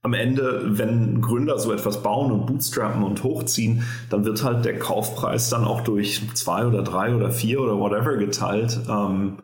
am 0.04 0.13
Ende, 0.13 0.77
wenn 0.77 1.21
Gründer 1.21 1.60
so 1.60 1.71
etwas 1.71 2.01
bauen 2.01 2.32
und 2.32 2.47
bootstrappen 2.47 3.04
und 3.04 3.23
hochziehen, 3.23 3.84
dann 4.10 4.25
wird 4.25 4.43
halt 4.43 4.65
der 4.65 4.80
Kaufpreis 4.80 5.49
dann 5.49 5.63
auch 5.63 5.82
durch 5.82 6.21
zwei 6.34 6.65
oder 6.65 6.82
drei 6.82 7.15
oder 7.15 7.32
vier 7.32 7.62
oder 7.62 7.77
whatever 7.77 8.17
geteilt. 8.17 8.80
Ähm, 8.89 9.38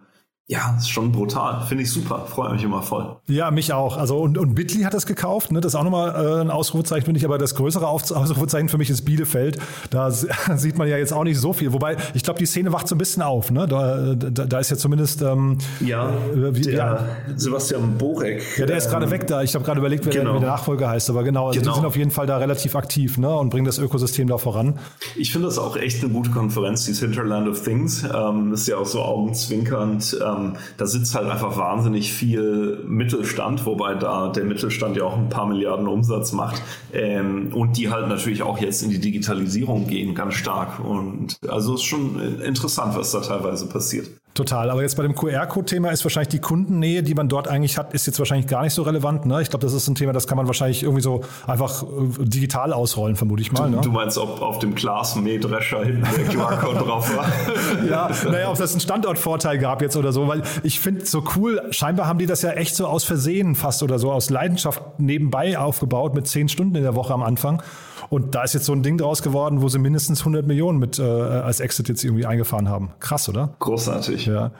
ja, 0.50 0.78
ist 0.78 0.90
schon 0.90 1.12
brutal. 1.12 1.66
Finde 1.68 1.84
ich 1.84 1.92
super. 1.92 2.26
Freue 2.26 2.54
mich 2.54 2.64
immer 2.64 2.82
voll. 2.82 3.18
Ja, 3.28 3.52
mich 3.52 3.74
auch. 3.74 3.98
Also 3.98 4.20
und, 4.20 4.38
und 4.38 4.56
Bitly 4.56 4.84
hat 4.84 4.94
das 4.94 5.06
gekauft. 5.06 5.52
Ne? 5.52 5.60
Das 5.60 5.74
ist 5.74 5.76
auch 5.76 5.84
nochmal 5.84 6.12
äh, 6.12 6.40
ein 6.40 6.50
Ausrufezeichen, 6.50 7.04
finde 7.04 7.18
ich. 7.18 7.26
Aber 7.26 7.38
das 7.38 7.54
größere 7.56 7.86
Ausrufezeichen 7.86 8.70
für 8.70 8.78
mich 8.78 8.90
ist 8.90 9.02
Bielefeld. 9.04 9.60
Da 9.90 10.10
sieht 10.56 10.78
man 10.78 10.88
ja 10.88 10.98
jetzt 10.98 11.12
auch 11.12 11.26
nicht 11.26 11.38
so 11.38 11.52
viel. 11.52 11.74
Wobei, 11.74 11.98
ich 12.14 12.24
glaube, 12.24 12.40
die 12.40 12.46
Szene 12.46 12.72
wacht 12.72 12.88
so 12.88 12.96
ein 12.96 12.98
bisschen 12.98 13.24
auf. 13.24 13.52
Ne? 13.52 13.68
Da, 13.68 14.16
da, 14.16 14.46
da 14.46 14.60
ist 14.60 14.72
ja 14.72 14.78
zumindest... 14.78 15.22
Ähm, 15.22 15.58
ja, 15.82 16.12
äh, 16.12 16.56
wie, 16.56 16.62
der 16.62 16.74
ja, 16.74 17.06
Sebastian 17.36 17.98
Borek. 17.98 18.42
Ja, 18.58 18.66
der 18.66 18.78
ist 18.78 18.90
gerade 18.90 19.04
ähm, 19.04 19.12
weg 19.12 19.28
da. 19.28 19.44
Ich 19.44 19.54
habe 19.54 19.66
gerade 19.66 19.80
überlegt, 19.80 20.06
wer, 20.06 20.14
genau. 20.14 20.40
der 20.40 20.48
Nachfolger 20.48 20.88
heißt. 20.88 21.10
Aber 21.10 21.26
genau, 21.26 21.48
also 21.48 21.60
genau. 21.60 21.74
die 21.74 21.76
sind 21.76 21.86
auf 21.86 21.98
jeden 21.98 22.12
Fall 22.12 22.26
da 22.26 22.38
relativ 22.38 22.74
aktiv 22.78 23.18
ne? 23.18 23.36
und 23.36 23.50
bringen 23.50 23.66
das 23.66 23.80
Ökosystem 23.80 24.30
da 24.30 24.38
voran. 24.38 24.80
Ich 25.18 25.34
finde 25.34 25.48
das 25.48 25.58
auch 25.58 25.76
echt 25.76 26.02
eine 26.02 26.14
gute 26.14 26.32
Konferenz, 26.32 26.86
dieses 26.86 27.02
Hinterland 27.02 27.50
of 27.50 27.66
Things. 27.66 28.06
Ähm, 28.16 28.54
ist 28.54 28.66
ja 28.70 28.78
auch 28.78 28.86
so 28.86 29.02
augenzwinkernd 29.02 30.18
ähm, 30.38 30.54
da 30.78 30.86
sitzt 30.86 31.16
halt 31.16 31.30
einfach 31.30 31.58
wahnsinnig 31.58 32.12
viel 32.14 32.84
Mittelstand, 32.88 33.66
wobei 33.66 33.96
da 33.96 34.30
der 34.30 34.46
Mittelstand 34.46 34.98
ja 34.98 35.04
auch 35.04 35.18
ein 35.18 35.30
paar 35.30 35.48
Milliarden 35.48 35.88
Umsatz 35.88 36.32
macht 36.32 36.62
ähm, 36.94 37.54
und 37.54 37.78
die 37.78 37.90
halt 37.90 38.08
natürlich 38.08 38.44
auch 38.44 38.60
jetzt 38.60 38.84
in 38.84 38.90
die 38.90 39.00
Digitalisierung 39.00 39.88
gehen 39.88 40.16
ganz 40.16 40.36
stark 40.36 40.80
und 40.80 41.38
also 41.48 41.76
ist 41.76 41.84
schon 41.84 42.42
interessant, 42.42 42.96
was 42.96 43.12
da 43.12 43.22
teilweise 43.22 43.68
passiert. 43.68 44.08
Total. 44.38 44.70
Aber 44.70 44.84
jetzt 44.84 44.96
bei 44.96 45.02
dem 45.02 45.16
QR-Code-Thema 45.16 45.90
ist 45.90 46.06
wahrscheinlich 46.06 46.28
die 46.28 46.40
Kundennähe, 46.40 47.02
die 47.02 47.16
man 47.16 47.28
dort 47.28 47.48
eigentlich 47.48 47.80
hat, 47.80 47.96
ist 47.96 48.06
jetzt 48.06 48.20
wahrscheinlich 48.20 48.46
gar 48.46 48.62
nicht 48.62 48.74
so 48.76 48.84
relevant. 48.84 49.26
Ne? 49.26 49.42
Ich 49.42 49.50
glaube, 49.50 49.66
das 49.66 49.74
ist 49.74 49.88
ein 49.88 49.96
Thema, 49.96 50.14
das 50.14 50.28
kann 50.28 50.38
man 50.38 50.46
wahrscheinlich 50.46 50.84
irgendwie 50.84 51.02
so 51.02 51.22
einfach 51.48 51.82
äh, 51.82 52.24
digital 52.24 52.72
ausrollen, 52.72 53.16
vermute 53.16 53.42
ich 53.42 53.52
mal. 53.52 53.68
Du, 53.72 53.78
ne? 53.78 53.82
du 53.82 53.92
meinst, 53.92 54.20
ob 54.20 54.40
auf 54.44 54.60
dem 54.60 54.76
Glas-Mähdrescher 54.76 55.84
hinten 55.84 56.08
der 56.16 56.26
QR-Code 56.26 56.86
drauf 56.86 57.18
war? 57.18 57.26
ja, 57.90 58.12
naja, 58.30 58.52
ob 58.52 58.60
das 58.60 58.74
einen 58.74 58.82
Standortvorteil 58.82 59.58
gab 59.58 59.82
jetzt 59.82 59.98
oder 59.98 60.12
so, 60.12 60.28
weil 60.28 60.44
ich 60.62 60.80
finde 60.80 61.04
so 61.08 61.24
cool, 61.36 61.60
scheinbar 61.72 62.06
haben 62.06 62.20
die 62.20 62.28
das 62.28 62.44
ja 62.44 62.52
echt 62.52 62.76
so 62.76 62.86
aus 62.86 63.06
Versehen 63.06 63.56
fast 63.56 63.82
oder 63.82 63.98
so 63.98 64.12
aus 64.12 64.30
Leidenschaft 64.30 65.00
nebenbei 65.00 65.58
aufgebaut 65.58 66.14
mit 66.14 66.28
zehn 66.28 66.48
Stunden 66.48 66.76
in 66.76 66.84
der 66.84 66.94
Woche 66.94 67.12
am 67.12 67.24
Anfang. 67.24 67.64
Und 68.10 68.36
da 68.36 68.44
ist 68.44 68.54
jetzt 68.54 68.66
so 68.66 68.74
ein 68.74 68.84
Ding 68.84 68.98
draus 68.98 69.22
geworden, 69.22 69.62
wo 69.62 69.68
sie 69.68 69.80
mindestens 69.80 70.20
100 70.20 70.46
Millionen 70.46 70.80
mit 70.80 71.00
äh, 71.00 71.04
als 71.04 71.60
Exit 71.60 71.90
jetzt 71.90 72.04
irgendwie 72.04 72.26
eingefahren 72.26 72.70
haben. 72.70 72.92
Krass, 73.00 73.28
oder? 73.28 73.50
Großartig. 73.60 74.27
Ja. 74.28 74.52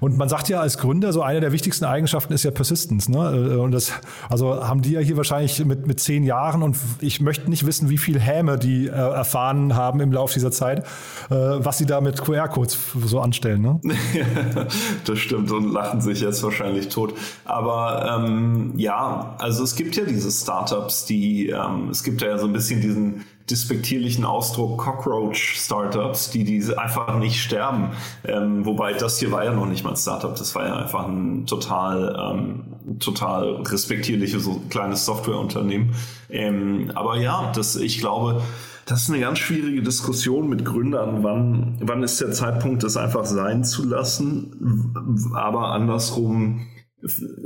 Und 0.00 0.16
man 0.16 0.28
sagt 0.28 0.48
ja 0.48 0.60
als 0.60 0.78
Gründer, 0.78 1.12
so 1.12 1.22
eine 1.22 1.40
der 1.40 1.52
wichtigsten 1.52 1.84
Eigenschaften 1.84 2.32
ist 2.32 2.44
ja 2.44 2.50
Persistence. 2.50 3.08
Ne? 3.08 3.58
Und 3.60 3.72
das, 3.72 3.92
also 4.28 4.66
haben 4.66 4.82
die 4.82 4.92
ja 4.92 5.00
hier 5.00 5.16
wahrscheinlich 5.16 5.64
mit, 5.64 5.86
mit 5.86 6.00
zehn 6.00 6.24
Jahren 6.24 6.62
und 6.62 6.76
ich 7.00 7.20
möchte 7.20 7.50
nicht 7.50 7.66
wissen, 7.66 7.90
wie 7.90 7.98
viel 7.98 8.18
Häme 8.18 8.58
die 8.58 8.86
äh, 8.86 8.90
erfahren 8.90 9.74
haben 9.74 10.00
im 10.00 10.12
Laufe 10.12 10.34
dieser 10.34 10.50
Zeit, 10.50 10.80
äh, 11.30 11.34
was 11.34 11.78
sie 11.78 11.86
da 11.86 12.00
mit 12.00 12.22
QR-Codes 12.22 12.78
so 13.04 13.20
anstellen. 13.20 13.62
Ne? 13.62 13.80
das 15.04 15.18
stimmt 15.18 15.50
und 15.50 15.72
lachen 15.72 16.00
sich 16.00 16.20
jetzt 16.20 16.42
wahrscheinlich 16.42 16.88
tot. 16.88 17.14
Aber 17.44 18.24
ähm, 18.24 18.72
ja, 18.76 19.36
also 19.38 19.64
es 19.64 19.76
gibt 19.76 19.96
ja 19.96 20.04
diese 20.04 20.30
Startups, 20.30 21.04
die, 21.04 21.48
ähm, 21.48 21.88
es 21.90 22.02
gibt 22.02 22.22
ja 22.22 22.38
so 22.38 22.46
ein 22.46 22.52
bisschen 22.52 22.80
diesen 22.80 23.24
despektierlichen 23.50 24.24
Ausdruck 24.24 24.78
Cockroach-Startups, 24.78 26.30
die 26.30 26.44
diese 26.44 26.78
einfach 26.78 27.18
nicht 27.18 27.40
sterben. 27.40 27.90
Ähm, 28.24 28.66
wobei 28.66 28.92
das 28.92 29.18
hier 29.18 29.30
war 29.30 29.44
ja 29.44 29.52
noch 29.52 29.66
nicht 29.66 29.84
mal 29.84 29.90
ein 29.90 29.96
Startup, 29.96 30.34
das 30.34 30.54
war 30.54 30.66
ja 30.66 30.76
einfach 30.76 31.06
ein 31.06 31.46
total, 31.46 32.34
ähm, 32.34 32.98
total 32.98 33.62
respektierliches 33.62 34.44
so 34.44 34.60
kleines 34.68 35.04
Softwareunternehmen. 35.04 35.94
Ähm, 36.28 36.90
aber 36.94 37.18
ja, 37.18 37.52
das, 37.54 37.76
ich 37.76 38.00
glaube, 38.00 38.42
das 38.86 39.02
ist 39.02 39.10
eine 39.10 39.20
ganz 39.20 39.38
schwierige 39.38 39.82
Diskussion 39.82 40.48
mit 40.48 40.64
Gründern. 40.64 41.22
Wann, 41.22 41.76
wann 41.80 42.02
ist 42.02 42.20
der 42.20 42.32
Zeitpunkt, 42.32 42.82
das 42.82 42.96
einfach 42.96 43.24
sein 43.24 43.64
zu 43.64 43.84
lassen? 43.84 44.92
Aber 45.34 45.72
andersrum, 45.72 46.66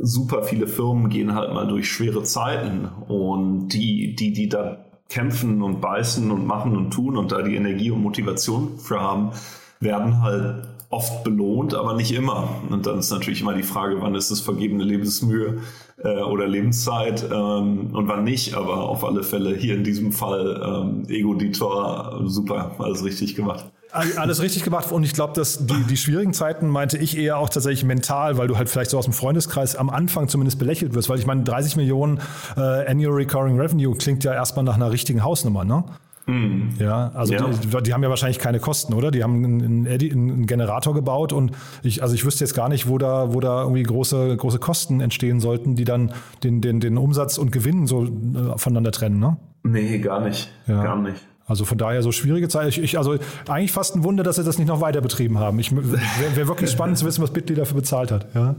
super 0.03 0.43
viele 0.43 0.67
Firmen 0.67 1.09
gehen 1.09 1.35
halt 1.35 1.53
mal 1.53 1.67
durch 1.67 1.91
schwere 1.91 2.23
Zeiten 2.23 2.87
und 3.09 3.69
die, 3.69 4.15
die, 4.15 4.33
die 4.33 4.49
da 4.49 4.90
kämpfen 5.11 5.61
und 5.61 5.81
beißen 5.81 6.31
und 6.31 6.47
machen 6.47 6.77
und 6.77 6.93
tun 6.93 7.19
und 7.19 7.33
da 7.33 7.43
die 7.43 7.57
Energie 7.57 7.91
und 7.91 8.01
Motivation 8.01 8.79
für 8.79 9.01
haben, 9.01 9.33
werden 9.81 10.23
halt 10.23 10.65
oft 10.89 11.23
belohnt, 11.23 11.75
aber 11.75 11.95
nicht 11.95 12.13
immer. 12.13 12.49
Und 12.69 12.87
dann 12.87 12.99
ist 12.99 13.11
natürlich 13.11 13.43
immer 13.43 13.55
die 13.55 13.63
Frage, 13.63 14.01
wann 14.01 14.15
ist 14.15 14.31
es 14.31 14.41
vergebene 14.41 14.85
Lebensmühe 14.85 15.61
äh, 15.99 16.23
oder 16.23 16.47
Lebenszeit 16.49 17.25
ähm, 17.31 17.91
und 17.93 18.09
wann 18.09 18.25
nicht. 18.25 18.55
Aber 18.55 18.89
auf 18.89 19.05
alle 19.05 19.23
Fälle 19.23 19.55
hier 19.55 19.75
in 19.75 19.85
diesem 19.85 20.13
Fall 20.13 20.61
ähm, 20.65 21.05
Ego-Ditor, 21.09 22.23
super, 22.25 22.75
alles 22.79 23.05
richtig 23.05 23.37
gemacht. 23.37 23.67
Alles 23.93 24.41
richtig 24.41 24.63
gemacht 24.63 24.93
und 24.93 25.03
ich 25.03 25.15
glaube, 25.15 25.33
dass 25.35 25.67
die, 25.67 25.83
die 25.85 25.97
schwierigen 25.97 26.33
Zeiten 26.33 26.69
meinte 26.69 26.97
ich 26.99 27.17
eher 27.19 27.39
auch 27.39 27.49
tatsächlich 27.49 27.85
mental, 27.85 28.39
weil 28.39 28.47
du 28.47 28.57
halt 28.57 28.69
vielleicht 28.69 28.91
so 28.91 28.99
aus 28.99 29.05
dem 29.05 29.15
Freundeskreis 29.15 29.75
am 29.75 29.91
Anfang 29.91 30.29
zumindest 30.29 30.59
belächelt 30.59 30.95
wirst, 30.95 31.09
weil 31.09 31.19
ich 31.19 31.27
meine, 31.27 31.43
30 31.43 31.77
Millionen 31.77 32.21
äh, 32.57 32.61
Annual 32.61 33.15
Recurring 33.15 33.61
Revenue 33.61 33.97
klingt 33.97 34.23
ja 34.23 34.33
erstmal 34.33 34.65
nach 34.65 34.77
einer 34.77 34.93
richtigen 34.93 35.25
Hausnummer, 35.25 35.65
ne? 35.65 35.85
Mm. 36.27 36.75
Ja, 36.79 37.11
also 37.15 37.35
ja. 37.35 37.49
Die, 37.49 37.83
die, 37.83 37.93
haben 37.93 38.03
ja 38.03 38.11
wahrscheinlich 38.11 38.39
keine 38.39 38.61
Kosten, 38.61 38.95
oder? 38.95 39.11
Die 39.11 39.23
haben 39.23 39.45
einen, 39.45 39.87
einen, 39.87 40.47
Generator 40.47 40.95
gebaut 40.95 41.33
und 41.33 41.53
ich, 41.83 42.03
also 42.03 42.15
ich 42.15 42.25
wüsste 42.25 42.45
jetzt 42.45 42.55
gar 42.55 42.69
nicht, 42.69 42.89
wo 42.89 42.99
da, 42.99 43.33
wo 43.35 43.41
da 43.41 43.63
irgendwie 43.63 43.83
große, 43.83 44.37
große 44.37 44.59
Kosten 44.59 45.01
entstehen 45.01 45.41
sollten, 45.41 45.75
die 45.75 45.85
dann 45.85 46.13
den, 46.45 46.61
den, 46.61 46.81
den 46.81 46.97
Umsatz 46.99 47.39
und 47.39 47.53
Gewinn 47.53 47.87
so 47.87 48.05
äh, 48.05 48.09
voneinander 48.57 48.93
trennen, 48.93 49.19
ne? 49.19 49.37
Nee, 49.63 49.99
gar 49.99 50.21
nicht. 50.21 50.51
Ja. 50.67 50.83
Gar 50.83 51.03
nicht. 51.03 51.27
Also 51.51 51.65
von 51.65 51.79
daher 51.79 52.01
so 52.03 52.13
schwierige 52.13 52.49
Zeit. 52.49 52.69
Ich, 52.69 52.81
ich, 52.81 52.97
also 52.97 53.17
eigentlich 53.49 53.73
fast 53.73 53.97
ein 53.97 54.05
Wunder, 54.05 54.23
dass 54.23 54.37
sie 54.37 54.45
das 54.45 54.57
nicht 54.57 54.69
noch 54.69 54.81
weiter 54.81 55.01
betrieben 55.01 55.41
haben. 55.41 55.59
Ich 55.59 55.75
wäre 55.75 56.37
wär 56.37 56.49
wirklich 56.49 56.71
spannend 56.71 56.97
zu 56.97 57.05
wissen, 57.05 57.23
was 57.23 57.33
Bitly 57.33 57.57
dafür 57.57 57.77
bezahlt 57.77 58.13
hat. 58.13 58.27
Ja. 58.35 58.55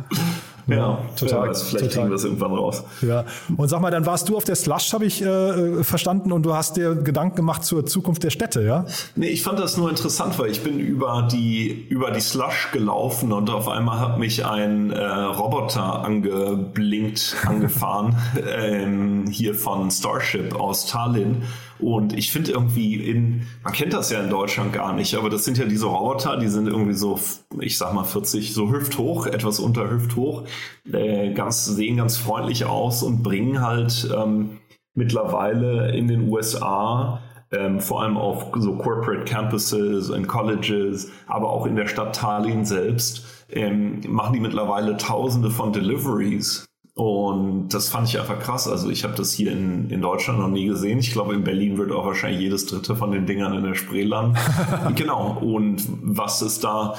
Ja, 0.68 0.76
ja 0.76 1.00
total. 1.16 1.50
Weiß, 1.50 1.64
vielleicht 1.64 1.86
total. 1.86 1.90
kriegen 1.90 2.10
wir 2.10 2.16
es 2.16 2.24
irgendwann 2.26 2.52
raus. 2.52 2.84
Ja. 3.02 3.26
Und 3.56 3.68
sag 3.70 3.82
mal, 3.82 3.92
dann 3.92 4.06
warst 4.06 4.30
du 4.30 4.38
auf 4.38 4.44
der 4.44 4.56
Slush, 4.56 4.94
habe 4.94 5.06
ich 5.06 5.22
äh, 5.22 5.84
verstanden, 5.84 6.32
und 6.32 6.44
du 6.44 6.54
hast 6.54 6.78
dir 6.78 6.96
Gedanken 6.96 7.38
gemacht 7.38 7.64
zur 7.64 7.86
Zukunft 7.86 8.24
der 8.24 8.30
Städte, 8.30 8.62
ja? 8.62 8.86
Nee, 9.16 9.28
ich 9.28 9.44
fand 9.44 9.58
das 9.58 9.78
nur 9.78 9.90
interessant, 9.90 10.38
weil 10.38 10.52
ich 10.52 10.64
bin 10.64 10.80
über 10.80 11.28
die, 11.32 11.88
über 11.90 12.12
die 12.12 12.22
Slush 12.22 12.72
gelaufen 12.72 13.32
und 13.32 13.50
auf 13.50 13.68
einmal 13.68 14.00
hat 14.00 14.20
mich 14.20 14.46
ein 14.46 14.92
äh, 14.92 15.04
Roboter 15.04 16.04
angeblinkt, 16.04 17.38
angefahren, 17.48 18.18
ähm, 18.60 19.26
hier 19.30 19.56
von 19.56 19.90
Starship 19.90 20.56
aus 20.56 20.88
Tallinn. 20.88 21.44
Und 21.82 22.14
ich 22.18 22.32
finde 22.32 22.52
irgendwie 22.52 22.96
in, 22.96 23.48
man 23.64 23.74
kennt 23.74 23.94
das 23.94 24.12
ja 24.12 24.22
in 24.22 24.30
Deutschland 24.30 24.72
gar 24.72 24.94
nicht, 24.94 25.16
aber 25.16 25.30
das 25.30 25.44
sind 25.44 25.58
ja 25.58 25.66
diese 25.66 25.88
Roboter, 25.88 26.38
die 26.38 26.48
sind 26.48 26.68
irgendwie 26.68 26.94
so, 26.94 27.20
ich 27.60 27.78
sag 27.78 27.94
mal 27.94 28.04
40, 28.04 28.54
so 28.54 28.72
hüfthoch, 28.72 29.26
etwas 29.26 29.60
unter 29.60 29.90
hüfthoch, 29.90 30.44
äh, 30.92 31.34
ganz, 31.34 31.66
sehen 31.66 31.98
ganz 31.98 32.18
freundlich 32.18 32.66
aus 32.66 33.02
und 33.02 33.24
bringen 33.24 33.62
halt 33.62 34.10
ähm, 34.16 34.60
mittlerweile 34.94 35.92
in 35.96 36.08
den 36.08 36.30
USA 36.30 37.22
ähm, 37.52 37.80
vor 37.80 38.04
allem 38.04 38.18
auf 38.18 38.48
so 38.56 38.78
Corporate 38.78 39.26
Campuses 39.26 40.10
und 40.10 40.28
Colleges, 40.28 41.12
aber 41.28 41.50
auch 41.50 41.66
in 41.66 41.76
der 41.76 41.88
Stadt 41.88 42.16
Tallinn 42.16 42.64
selbst, 42.64 43.26
ähm, 43.50 44.02
machen 44.08 44.34
die 44.34 44.40
mittlerweile 44.40 44.98
Tausende 44.98 45.50
von 45.50 45.74
Deliveries 45.74 46.66
und 46.94 47.70
das 47.70 47.90
fand 47.90 48.10
ich 48.10 48.20
einfach 48.20 48.40
krass. 48.40 48.68
Also 48.68 48.90
ich 48.90 49.04
habe 49.04 49.16
das 49.16 49.32
hier 49.32 49.52
in, 49.52 49.90
in 49.90 50.02
Deutschland 50.02 50.40
noch 50.40 50.50
nie 50.50 50.66
gesehen. 50.66 51.00
Ich 51.00 51.12
glaube, 51.12 51.34
in 51.34 51.44
Berlin 51.44 51.78
wird 51.78 51.92
auch 51.92 52.06
wahrscheinlich 52.06 52.42
jedes 52.42 52.66
dritte 52.66 52.96
von 52.96 53.12
den 53.12 53.26
Dingern 53.26 53.54
in 53.54 53.64
der 53.64 53.76
Spree 53.76 54.04
landen. 54.04 54.38
genau. 54.96 55.38
Und 55.40 55.84
was 56.02 56.42
ist 56.42 56.64
da, 56.66 56.96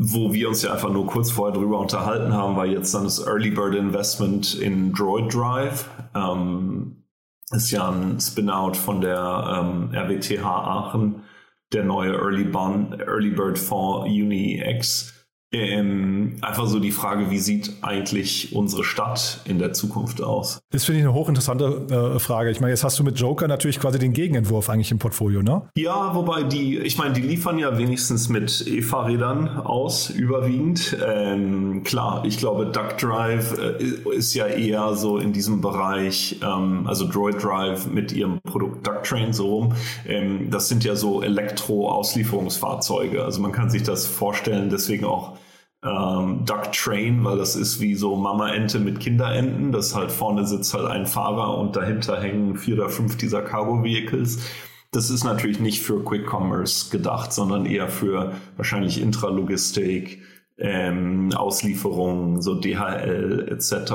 wo 0.00 0.32
wir 0.32 0.48
uns 0.48 0.62
ja 0.62 0.72
einfach 0.72 0.90
nur 0.90 1.06
kurz 1.06 1.30
vorher 1.30 1.56
drüber 1.56 1.78
unterhalten 1.78 2.32
haben, 2.32 2.56
war 2.56 2.66
jetzt 2.66 2.92
dann 2.92 3.04
das 3.04 3.24
Early 3.24 3.50
Bird 3.50 3.76
Investment 3.76 4.54
in 4.54 4.92
Droid 4.92 5.32
Drive. 5.32 5.88
Ähm, 6.14 7.04
ist 7.50 7.70
ja 7.70 7.88
ein 7.88 8.20
Spin-out 8.20 8.76
von 8.76 9.00
der 9.00 9.60
ähm, 9.60 9.90
RWTH 9.94 10.44
Aachen, 10.44 11.22
der 11.72 11.84
neue 11.84 12.12
Early, 12.12 12.44
Bond, 12.44 13.00
Early 13.00 13.30
Bird 13.30 13.58
Fonds 13.58 14.10
UniX 14.10 15.14
ähm, 15.50 16.36
einfach 16.42 16.66
so 16.66 16.78
die 16.78 16.90
Frage, 16.90 17.30
wie 17.30 17.38
sieht 17.38 17.72
eigentlich 17.80 18.54
unsere 18.54 18.84
Stadt 18.84 19.40
in 19.46 19.58
der 19.58 19.72
Zukunft 19.72 20.22
aus? 20.22 20.60
Das 20.70 20.84
finde 20.84 21.00
ich 21.00 21.06
eine 21.06 21.14
hochinteressante 21.14 22.16
äh, 22.16 22.18
Frage. 22.18 22.50
Ich 22.50 22.60
meine, 22.60 22.72
jetzt 22.72 22.84
hast 22.84 22.98
du 22.98 23.04
mit 23.04 23.18
Joker 23.18 23.48
natürlich 23.48 23.80
quasi 23.80 23.98
den 23.98 24.12
Gegenentwurf 24.12 24.68
eigentlich 24.68 24.90
im 24.90 24.98
Portfolio, 24.98 25.42
ne? 25.42 25.62
Ja, 25.74 26.14
wobei 26.14 26.42
die, 26.42 26.76
ich 26.78 26.98
meine, 26.98 27.14
die 27.14 27.22
liefern 27.22 27.58
ja 27.58 27.78
wenigstens 27.78 28.28
mit 28.28 28.66
E-Fahrrädern 28.66 29.48
aus, 29.48 30.10
überwiegend. 30.10 30.98
Ähm, 31.06 31.82
klar, 31.82 32.24
ich 32.26 32.36
glaube, 32.36 32.66
Duck 32.66 32.98
Drive 32.98 33.56
äh, 33.58 33.82
ist 34.14 34.34
ja 34.34 34.46
eher 34.46 34.94
so 34.96 35.16
in 35.16 35.32
diesem 35.32 35.62
Bereich, 35.62 36.40
ähm, 36.42 36.86
also 36.86 37.08
Droid 37.08 37.42
Drive 37.42 37.86
mit 37.86 38.12
ihrem 38.12 38.38
Produkt 38.42 38.86
Duck 38.86 39.02
Train 39.02 39.32
so 39.32 39.48
rum. 39.48 39.72
Ähm, 40.06 40.50
das 40.50 40.68
sind 40.68 40.84
ja 40.84 40.94
so 40.94 41.22
Elektro-Auslieferungsfahrzeuge. 41.22 43.24
Also 43.24 43.40
man 43.40 43.52
kann 43.52 43.70
sich 43.70 43.82
das 43.82 44.06
vorstellen, 44.06 44.68
deswegen 44.68 45.06
auch 45.06 45.37
ähm, 45.84 46.44
Duck 46.44 46.72
Train, 46.72 47.24
weil 47.24 47.38
das 47.38 47.54
ist 47.54 47.80
wie 47.80 47.94
so 47.94 48.16
Mama-Ente 48.16 48.80
mit 48.80 49.00
Kinderenten. 49.00 49.72
Das 49.72 49.94
halt 49.94 50.10
vorne 50.10 50.46
sitzt 50.46 50.74
halt 50.74 50.86
ein 50.86 51.06
Fahrer 51.06 51.56
und 51.58 51.76
dahinter 51.76 52.20
hängen 52.20 52.56
vier 52.56 52.74
oder 52.74 52.88
fünf 52.88 53.16
dieser 53.16 53.42
Cargo-Vehicles. 53.42 54.40
Das 54.90 55.10
ist 55.10 55.24
natürlich 55.24 55.60
nicht 55.60 55.82
für 55.82 56.02
Quick 56.02 56.26
Commerce 56.32 56.90
gedacht, 56.90 57.32
sondern 57.32 57.66
eher 57.66 57.88
für 57.88 58.32
wahrscheinlich 58.56 59.00
Intralogistik, 59.00 60.22
ähm, 60.56 61.30
Auslieferungen, 61.34 62.42
so 62.42 62.54
DHL 62.54 63.48
etc. 63.50 63.92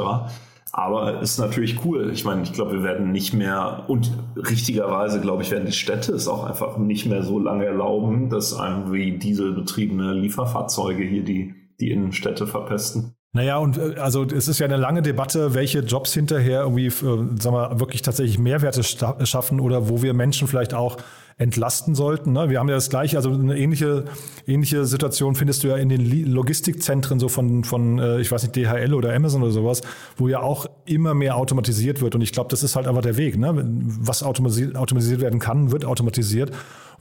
Aber 0.72 1.22
ist 1.22 1.40
natürlich 1.40 1.84
cool. 1.84 2.12
Ich 2.14 2.26
meine, 2.26 2.44
ich 2.44 2.54
glaube, 2.54 2.74
wir 2.74 2.84
werden 2.84 3.12
nicht 3.12 3.34
mehr 3.34 3.86
und 3.88 4.12
richtigerweise, 4.36 5.20
glaube 5.20 5.44
ich, 5.44 5.52
werden 5.52 5.66
die 5.66 5.72
Städte 5.72 6.14
es 6.14 6.28
auch 6.28 6.46
einfach 6.46 6.78
nicht 6.78 7.06
mehr 7.06 7.24
so 7.24 7.40
lange 7.40 7.66
erlauben, 7.66 8.30
dass 8.30 8.54
irgendwie 8.54 9.18
dieselbetriebene 9.18 10.14
Lieferfahrzeuge 10.14 11.04
hier 11.04 11.24
die 11.24 11.63
die 11.84 11.92
Innenstädte 11.92 12.48
verpesten. 12.48 13.16
Naja, 13.34 13.58
und 13.58 13.78
äh, 13.78 13.96
also 13.98 14.24
es 14.24 14.48
ist 14.48 14.60
ja 14.60 14.66
eine 14.66 14.78
lange 14.78 15.02
Debatte, 15.02 15.54
welche 15.54 15.80
Jobs 15.80 16.14
hinterher 16.14 16.62
irgendwie, 16.62 16.88
äh, 16.88 16.92
sagen 16.92 17.56
wir, 17.56 17.80
wirklich 17.80 18.04
tatsächlich 18.04 18.38
Mehrwerte 18.38 18.84
schaffen 18.84 19.60
oder 19.60 19.90
wo 19.90 20.02
wir 20.02 20.14
Menschen 20.14 20.48
vielleicht 20.48 20.74
auch 20.74 20.98
entlasten 21.38 21.96
sollten. 21.96 22.32
Ne? 22.32 22.50
Wir 22.50 22.60
haben 22.60 22.70
ja 22.70 22.76
das 22.76 22.92
gleiche, 22.92 23.18
also 23.18 23.32
eine 23.32 23.58
ähnliche, 23.58 24.06
ähnliche 24.46 24.86
Situation 24.86 25.34
findest 25.34 25.64
du 25.64 25.70
ja 25.70 25.78
in 25.78 25.90
den 25.90 26.32
Logistikzentren 26.32 27.20
so 27.20 27.28
von, 27.28 27.64
von 27.64 27.98
äh, 27.98 28.20
ich 28.22 28.32
weiß 28.32 28.44
nicht, 28.44 28.56
DHL 28.56 28.94
oder 28.94 29.16
Amazon 29.16 29.42
oder 29.42 29.52
sowas, 29.52 29.82
wo 30.16 30.28
ja 30.28 30.42
auch 30.42 30.68
immer 30.86 31.16
mehr 31.16 31.36
automatisiert 31.36 32.02
wird. 32.02 32.14
Und 32.14 32.22
ich 32.22 32.34
glaube, 32.34 32.50
das 32.52 32.62
ist 32.62 32.76
halt 32.76 32.88
einfach 32.88 33.02
der 33.02 33.18
Weg. 33.18 33.38
Ne? 33.38 33.52
Was 33.56 34.22
automatisiert, 34.22 34.76
automatisiert 34.76 35.22
werden 35.22 35.40
kann, 35.40 35.72
wird 35.72 35.86
automatisiert. 35.86 36.52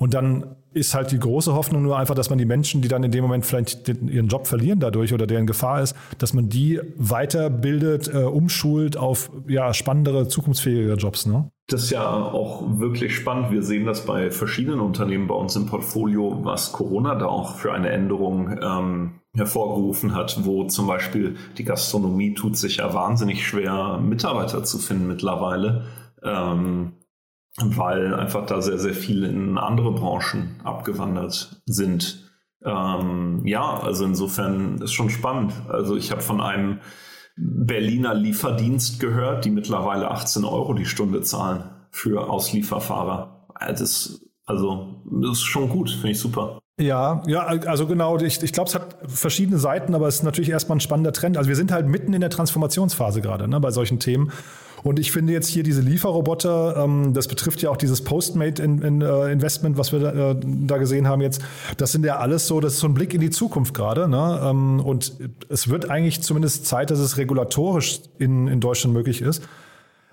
Und 0.03 0.15
dann 0.15 0.57
ist 0.75 0.97
halt 0.97 1.12
die 1.12 1.19
große 1.21 1.55
Hoffnung 1.55 1.85
nur 1.85 1.97
einfach, 1.97 2.17
dass 2.17 2.29
man 2.29 2.37
die 2.37 2.45
Menschen, 2.45 2.83
die 2.83 2.88
dann 2.88 3.05
in 3.05 3.12
dem 3.12 3.23
Moment 3.23 3.47
vielleicht 3.47 3.88
ihren 3.88 4.27
Job 4.27 4.49
verlieren 4.49 4.81
dadurch 4.81 5.15
oder 5.15 5.29
deren 5.29 5.47
Gefahr 5.47 5.81
ist, 5.81 5.95
dass 6.19 6.33
man 6.33 6.49
die 6.49 6.81
weiterbildet, 6.97 8.12
äh, 8.12 8.25
umschult 8.25 8.97
auf 8.97 9.31
ja, 9.47 9.73
spannendere, 9.73 10.27
zukunftsfähigere 10.27 10.97
Jobs. 10.97 11.27
Ne? 11.27 11.53
Das 11.69 11.85
ist 11.85 11.91
ja 11.91 12.05
auch 12.05 12.81
wirklich 12.81 13.15
spannend. 13.15 13.53
Wir 13.53 13.62
sehen 13.62 13.87
das 13.87 14.05
bei 14.05 14.33
verschiedenen 14.33 14.81
Unternehmen 14.81 15.29
bei 15.29 15.37
uns 15.37 15.55
im 15.55 15.67
Portfolio, 15.67 16.41
was 16.43 16.73
Corona 16.73 17.15
da 17.15 17.27
auch 17.27 17.55
für 17.55 17.73
eine 17.73 17.91
Änderung 17.91 18.59
ähm, 18.61 19.21
hervorgerufen 19.37 20.17
hat, 20.17 20.41
wo 20.43 20.65
zum 20.65 20.88
Beispiel 20.88 21.37
die 21.59 21.65
Gastronomie 21.65 22.35
tut 22.35 22.57
sich 22.57 22.79
ja 22.79 22.93
wahnsinnig 22.93 23.47
schwer, 23.47 24.01
Mitarbeiter 24.03 24.65
zu 24.65 24.79
finden 24.79 25.07
mittlerweile. 25.07 25.85
Ähm, 26.25 26.95
weil 27.59 28.15
einfach 28.15 28.47
da 28.47 28.62
sehr, 28.62 28.79
sehr 28.79 28.95
viele 28.95 29.29
in 29.29 29.59
andere 29.59 29.93
Branchen 29.93 30.61
abgewandert 30.65 31.62
sind. 31.67 32.31
Ähm, 32.65 33.43
ja, 33.45 33.79
also 33.79 34.05
insofern 34.05 34.79
ist 34.79 34.93
schon 34.93 35.11
spannend. 35.11 35.53
Also 35.69 35.97
ich 35.97 36.11
habe 36.11 36.23
von 36.23 36.41
einem 36.41 36.81
Berliner 37.37 38.15
Lieferdienst 38.15 39.01
gehört, 39.01 39.45
die 39.45 39.51
mittlerweile 39.51 40.11
18 40.11 40.45
Euro 40.45 40.75
die 40.75 40.87
Stunde 40.87 41.23
zahlen 41.23 41.65
für 41.91 42.29
Auslieferfahrer. 42.29 43.49
Das, 43.69 44.25
also 44.45 45.03
das 45.05 45.38
ist 45.38 45.43
schon 45.45 45.69
gut, 45.69 45.91
finde 45.91 46.11
ich 46.11 46.19
super. 46.21 46.61
Ja, 46.83 47.23
ja, 47.27 47.47
also 47.47 47.87
genau, 47.87 48.18
ich, 48.18 48.42
ich 48.42 48.53
glaube, 48.53 48.68
es 48.68 48.75
hat 48.75 48.97
verschiedene 49.07 49.59
Seiten, 49.59 49.95
aber 49.95 50.09
es 50.09 50.16
ist 50.16 50.23
natürlich 50.25 50.51
erstmal 50.51 50.79
ein 50.79 50.81
spannender 50.81 51.12
Trend. 51.12 51.37
Also 51.37 51.49
wir 51.49 51.57
sind 51.57 51.71
halt 51.71 51.87
mitten 51.87 52.12
in 52.12 52.21
der 52.21 52.31
Transformationsphase 52.31 53.21
gerade 53.21 53.47
ne, 53.47 53.61
bei 53.61 53.71
solchen 53.71 54.01
Themen. 54.01 54.33
Und 54.83 54.99
ich 54.99 55.12
finde 55.12 55.33
jetzt 55.33 55.47
hier 55.47 55.62
diese 55.62 55.81
Lieferroboter, 55.81 56.77
ähm, 56.77 57.14
das 57.14 57.29
betrifft 57.29 57.62
ja 57.62 57.71
auch 57.71 57.77
dieses 57.77 58.03
Postmate-Investment, 58.03 58.83
in, 58.83 59.73
in, 59.73 59.73
äh, 59.73 59.79
was 59.79 59.92
wir 59.92 60.01
da, 60.01 60.31
äh, 60.31 60.37
da, 60.42 60.79
gesehen 60.79 61.07
haben 61.07 61.23
jetzt. 61.23 61.40
Das 61.77 61.92
sind 61.92 62.05
ja 62.05 62.18
alles 62.18 62.49
so, 62.49 62.59
das 62.59 62.75
ist 62.75 62.81
so 62.81 62.88
ein 62.88 62.95
Blick 62.95 63.14
in 63.14 63.21
die 63.21 63.31
Zukunft 63.31 63.75
gerade. 63.75 64.09
Ne? 64.09 64.40
Ähm, 64.42 64.81
und 64.81 65.12
es 65.49 65.68
wird 65.68 65.88
eigentlich 65.88 66.23
zumindest 66.23 66.66
Zeit, 66.66 66.90
dass 66.90 66.99
es 66.99 67.16
regulatorisch 67.16 68.01
in, 68.18 68.49
in 68.49 68.59
Deutschland 68.59 68.92
möglich 68.92 69.23
ist. 69.23 69.45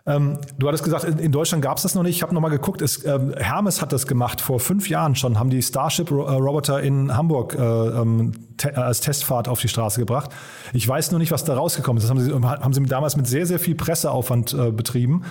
Ähm, 0.06 0.40
du 0.58 0.68
hattest 0.68 0.84
gesagt, 0.84 1.04
in, 1.04 1.20
in 1.20 1.32
Deutschland 1.32 1.64
gab 1.64 1.78
es 1.78 1.84
das 1.84 1.96
noch 1.96 2.04
nicht. 2.04 2.16
Ich 2.16 2.24
habe 2.24 2.34
nochmal 2.34 2.52
geguckt. 2.52 2.82
Es, 2.82 3.06
ähm, 3.06 3.34
Hermes 3.38 3.82
hat 3.82 3.92
das 3.94 4.08
gemacht. 4.08 4.42
Vor 4.42 4.60
fünf 4.60 4.90
Jahren 4.90 5.16
schon 5.16 5.40
haben 5.40 5.50
die 5.50 5.62
Starship-Roboter 5.62 6.82
in 6.82 7.16
Hamburg 7.16 7.56
äh, 7.56 7.62
ähm, 7.62 8.32
te 8.58 8.76
als 8.78 9.02
Testfahrt 9.02 9.48
auf 9.48 9.60
die 9.62 9.68
Straße 9.68 10.00
gebracht. 10.00 10.32
Ich 10.74 10.88
weiß 10.88 11.12
nur 11.12 11.20
nicht, 11.20 11.32
was 11.32 11.44
da 11.44 11.56
rausgekommen 11.56 11.98
ist. 11.98 12.04
Das 12.04 12.10
haben 12.10 12.20
sie, 12.20 12.34
haben 12.34 12.74
sie 12.74 12.84
damals 12.86 13.16
mit 13.16 13.28
sehr, 13.28 13.46
sehr 13.46 13.60
viel 13.60 13.76
Presseaufwand 13.76 14.54
äh, 14.54 14.72
betrieben. 14.72 15.24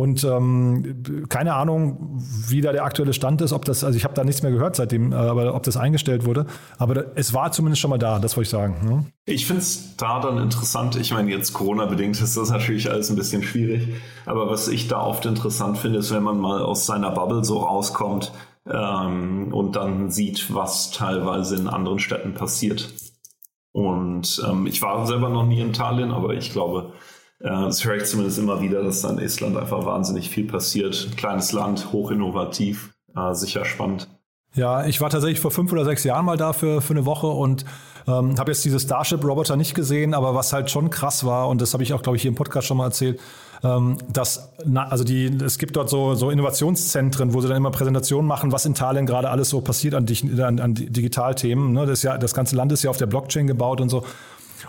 Und 0.00 0.24
ähm, 0.24 1.26
keine 1.28 1.54
Ahnung, 1.56 2.22
wie 2.48 2.62
da 2.62 2.72
der 2.72 2.84
aktuelle 2.84 3.12
Stand 3.12 3.42
ist, 3.42 3.52
ob 3.52 3.66
das, 3.66 3.84
also 3.84 3.98
ich 3.98 4.04
habe 4.04 4.14
da 4.14 4.24
nichts 4.24 4.42
mehr 4.42 4.50
gehört 4.50 4.74
seitdem, 4.74 5.12
äh, 5.12 5.16
aber 5.16 5.54
ob 5.54 5.62
das 5.62 5.76
eingestellt 5.76 6.24
wurde. 6.24 6.46
Aber 6.78 7.18
es 7.18 7.34
war 7.34 7.52
zumindest 7.52 7.82
schon 7.82 7.90
mal 7.90 7.98
da, 7.98 8.18
das 8.18 8.34
wollte 8.34 8.46
ich 8.46 8.50
sagen. 8.50 8.76
Ne? 8.82 9.04
Ich 9.26 9.46
finde 9.46 9.60
es 9.60 9.96
da 9.98 10.20
dann 10.20 10.38
interessant. 10.38 10.96
Ich 10.96 11.12
meine, 11.12 11.30
jetzt 11.30 11.52
Corona-bedingt 11.52 12.18
ist 12.18 12.34
das 12.34 12.48
natürlich 12.48 12.90
alles 12.90 13.10
ein 13.10 13.16
bisschen 13.16 13.42
schwierig. 13.42 13.88
Aber 14.24 14.48
was 14.48 14.68
ich 14.68 14.88
da 14.88 15.02
oft 15.02 15.26
interessant 15.26 15.76
finde, 15.76 15.98
ist, 15.98 16.14
wenn 16.14 16.22
man 16.22 16.38
mal 16.38 16.62
aus 16.62 16.86
seiner 16.86 17.10
Bubble 17.10 17.44
so 17.44 17.58
rauskommt 17.58 18.32
ähm, 18.66 19.52
und 19.52 19.76
dann 19.76 20.10
sieht, 20.10 20.54
was 20.54 20.92
teilweise 20.92 21.56
in 21.56 21.68
anderen 21.68 21.98
Städten 21.98 22.32
passiert. 22.32 22.88
Und 23.72 24.42
ähm, 24.48 24.66
ich 24.66 24.80
war 24.80 25.06
selber 25.06 25.28
noch 25.28 25.44
nie 25.44 25.60
in 25.60 25.74
Tallinn, 25.74 26.10
aber 26.10 26.32
ich 26.32 26.52
glaube, 26.52 26.94
das 27.48 27.84
höre 27.84 27.96
ich 27.96 28.04
zumindest 28.04 28.38
immer 28.38 28.60
wieder, 28.60 28.82
dass 28.82 29.02
da 29.02 29.10
in 29.10 29.18
Estland 29.18 29.56
einfach 29.56 29.84
wahnsinnig 29.86 30.28
viel 30.28 30.46
passiert. 30.46 31.08
Kleines 31.16 31.52
Land, 31.52 31.92
hochinnovativ, 31.92 32.92
äh, 33.16 33.34
sicher 33.34 33.64
spannend. 33.64 34.08
Ja, 34.54 34.84
ich 34.84 35.00
war 35.00 35.10
tatsächlich 35.10 35.40
vor 35.40 35.50
fünf 35.50 35.72
oder 35.72 35.84
sechs 35.84 36.02
Jahren 36.04 36.24
mal 36.24 36.36
da 36.36 36.52
für, 36.52 36.80
für 36.80 36.92
eine 36.92 37.06
Woche 37.06 37.28
und 37.28 37.64
ähm, 38.08 38.36
habe 38.38 38.50
jetzt 38.50 38.64
diese 38.64 38.80
Starship-Roboter 38.80 39.56
nicht 39.56 39.74
gesehen, 39.74 40.12
aber 40.12 40.34
was 40.34 40.52
halt 40.52 40.70
schon 40.70 40.90
krass 40.90 41.24
war, 41.24 41.48
und 41.48 41.60
das 41.60 41.72
habe 41.72 41.82
ich 41.82 41.92
auch, 41.92 42.02
glaube 42.02 42.16
ich, 42.16 42.22
hier 42.22 42.30
im 42.30 42.34
Podcast 42.34 42.66
schon 42.66 42.76
mal 42.76 42.86
erzählt, 42.86 43.20
ähm, 43.62 43.98
dass, 44.12 44.52
na, 44.64 44.88
also 44.88 45.04
die, 45.04 45.26
es 45.26 45.58
gibt 45.58 45.76
dort 45.76 45.88
so, 45.88 46.14
so 46.14 46.30
Innovationszentren, 46.30 47.32
wo 47.32 47.40
sie 47.40 47.48
dann 47.48 47.58
immer 47.58 47.70
Präsentationen 47.70 48.26
machen, 48.26 48.52
was 48.52 48.66
in 48.66 48.74
Tallinn 48.74 49.06
gerade 49.06 49.30
alles 49.30 49.50
so 49.50 49.60
passiert 49.60 49.94
an, 49.94 50.06
an, 50.40 50.58
an 50.58 50.74
Digitalthemen. 50.74 51.72
Ne? 51.72 51.86
Das, 51.86 52.02
ja, 52.02 52.18
das 52.18 52.34
ganze 52.34 52.56
Land 52.56 52.72
ist 52.72 52.82
ja 52.82 52.90
auf 52.90 52.96
der 52.96 53.06
Blockchain 53.06 53.46
gebaut 53.46 53.80
und 53.80 53.88
so. 53.88 54.04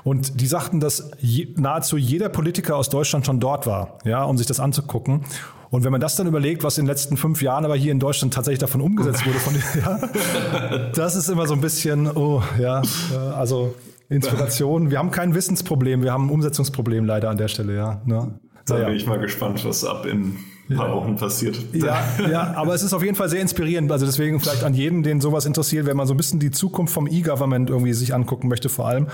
Und 0.04 0.42
die 0.42 0.48
sagten, 0.48 0.80
dass 0.80 1.12
je, 1.20 1.50
nahezu 1.58 1.98
jeder 1.98 2.30
Politiker 2.30 2.76
aus 2.76 2.90
Deutschland 2.90 3.26
schon 3.26 3.40
dort 3.40 3.68
war, 3.68 4.00
ja, 4.04 4.24
um 4.24 4.38
sich 4.38 4.48
das 4.48 4.60
anzugucken. 4.60 5.26
Und 5.70 5.86
wenn 5.86 5.92
man 5.92 6.02
das 6.02 6.18
dann 6.18 6.28
überlegt, 6.28 6.64
was 6.64 6.78
in 6.78 6.84
den 6.84 6.90
letzten 6.90 7.16
fünf 7.16 7.42
Jahren 7.42 7.64
aber 7.64 7.78
hier 7.78 7.94
in 7.94 8.00
Deutschland 8.00 8.34
tatsächlich 8.34 8.60
davon 8.60 8.82
umgesetzt 8.82 9.26
wurde, 9.26 9.40
von, 9.40 9.56
ja, 9.82 10.90
das 10.94 11.16
ist 11.16 11.30
immer 11.30 11.48
so 11.48 11.54
ein 11.54 11.62
bisschen, 11.62 12.12
oh, 12.12 12.44
ja, 12.60 12.82
also 13.36 13.74
Inspiration. 14.10 14.92
Wir 14.92 15.00
haben 15.00 15.12
kein 15.12 15.34
Wissensproblem, 15.34 16.04
wir 16.04 16.12
haben 16.12 16.28
ein 16.28 16.30
Umsetzungsproblem 16.30 17.06
leider 17.06 17.30
an 17.30 17.38
der 17.38 17.48
Stelle, 17.48 17.76
ja. 17.76 18.02
Ne? 18.06 18.34
Da 18.66 18.76
bin 18.76 18.96
ich 18.96 19.08
mal 19.08 19.20
gespannt, 19.20 19.64
was 19.64 19.86
ab 19.86 20.06
in 20.06 20.36
ein 20.70 20.76
paar 20.76 20.94
Wochen 20.94 21.16
passiert. 21.16 21.58
Ja, 21.74 22.04
ja, 22.30 22.54
aber 22.56 22.74
es 22.74 22.84
ist 22.84 22.94
auf 22.94 23.04
jeden 23.04 23.16
Fall 23.16 23.30
sehr 23.30 23.42
inspirierend. 23.42 23.92
Also 23.92 24.06
deswegen 24.06 24.40
vielleicht 24.40 24.64
an 24.64 24.74
jeden, 24.74 25.04
den 25.04 25.22
sowas 25.22 25.46
interessiert, 25.46 25.86
wenn 25.86 25.98
man 25.98 26.08
so 26.08 26.14
ein 26.14 26.18
bisschen 26.18 26.40
die 26.40 26.52
Zukunft 26.52 26.94
vom 26.94 27.08
E-Government 27.08 27.70
irgendwie 27.70 27.94
sich 27.94 28.14
angucken 28.14 28.48
möchte, 28.50 28.70
vor 28.70 28.88
allem 28.88 29.08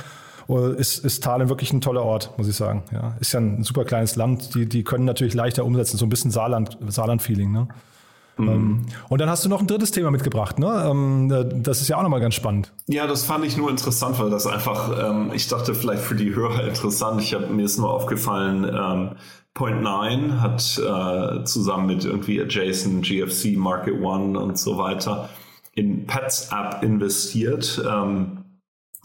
ist, 0.48 1.04
ist 1.04 1.24
Thalen 1.24 1.50
wirklich 1.50 1.74
ein 1.74 1.82
toller 1.82 2.04
Ort, 2.04 2.34
muss 2.38 2.48
ich 2.48 2.56
sagen. 2.56 2.84
Ja, 2.92 3.16
ist 3.20 3.34
ja 3.34 3.40
ein 3.40 3.64
super 3.64 3.84
kleines 3.84 4.16
Land. 4.16 4.56
Die, 4.56 4.68
die 4.68 4.84
können 4.84 5.06
natürlich 5.06 5.34
leichter 5.34 5.66
umsetzen, 5.66 5.98
so 5.98 6.06
ein 6.06 6.10
bisschen 6.10 6.32
Saarland, 6.32 6.78
Saarland-Feeling. 6.88 7.52
Ne? 7.52 7.68
Mhm. 8.38 8.48
Ähm, 8.48 8.86
und 9.10 9.20
dann 9.20 9.30
hast 9.30 9.44
du 9.44 9.50
noch 9.50 9.60
ein 9.60 9.68
drittes 9.68 9.92
Thema 9.92 10.12
mitgebracht, 10.12 10.60
ne? 10.60 10.88
Ähm, 10.90 11.64
das 11.64 11.82
ist 11.82 11.88
ja 11.90 11.98
auch 11.98 12.04
nochmal 12.04 12.22
ganz 12.22 12.36
spannend. 12.36 12.72
Ja, 12.88 13.08
das 13.08 13.24
fand 13.24 13.44
ich 13.46 13.58
nur 13.58 13.70
interessant, 13.70 14.20
weil 14.20 14.30
das 14.30 14.48
einfach, 14.48 15.10
ähm, 15.10 15.32
ich 15.34 15.48
dachte 15.48 15.76
vielleicht 15.76 16.04
für 16.04 16.16
die 16.16 16.34
Hörer 16.34 16.68
interessant. 16.68 17.22
Ich 17.22 17.34
habe 17.34 17.48
mir 17.48 17.66
ist 17.66 17.78
nur 17.78 17.92
aufgefallen, 17.92 19.16
Point 19.54 19.82
9 19.82 20.40
hat 20.40 20.78
äh, 20.78 21.44
zusammen 21.44 21.88
mit 21.88 22.06
irgendwie 22.06 22.40
Adjacent, 22.40 23.04
GFC, 23.04 23.58
Market 23.58 24.00
One 24.02 24.40
und 24.40 24.60
so 24.60 24.78
weiter 24.78 25.30
in 25.74 26.06
Pets 26.06 26.50
App 26.52 26.84
investiert. 26.84 27.82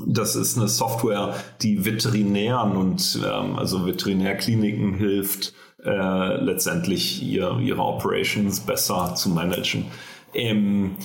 Das 0.07 0.37
ist 0.37 0.57
eine 0.57 0.69
Software, 0.69 1.35
die 1.63 1.85
Veterinären 1.85 2.77
und 2.77 3.21
ähm, 3.25 3.57
also 3.57 3.87
Veterinärkliniken 3.87 4.95
hilft, 4.95 5.55
äh, 5.85 6.37
letztendlich 6.43 7.23
ihr, 7.23 7.59
ihre 7.61 7.83
Operations 7.83 8.61
besser 8.61 9.15
zu 9.15 9.31
managen. 9.31 9.87
Ähm, 10.35 10.97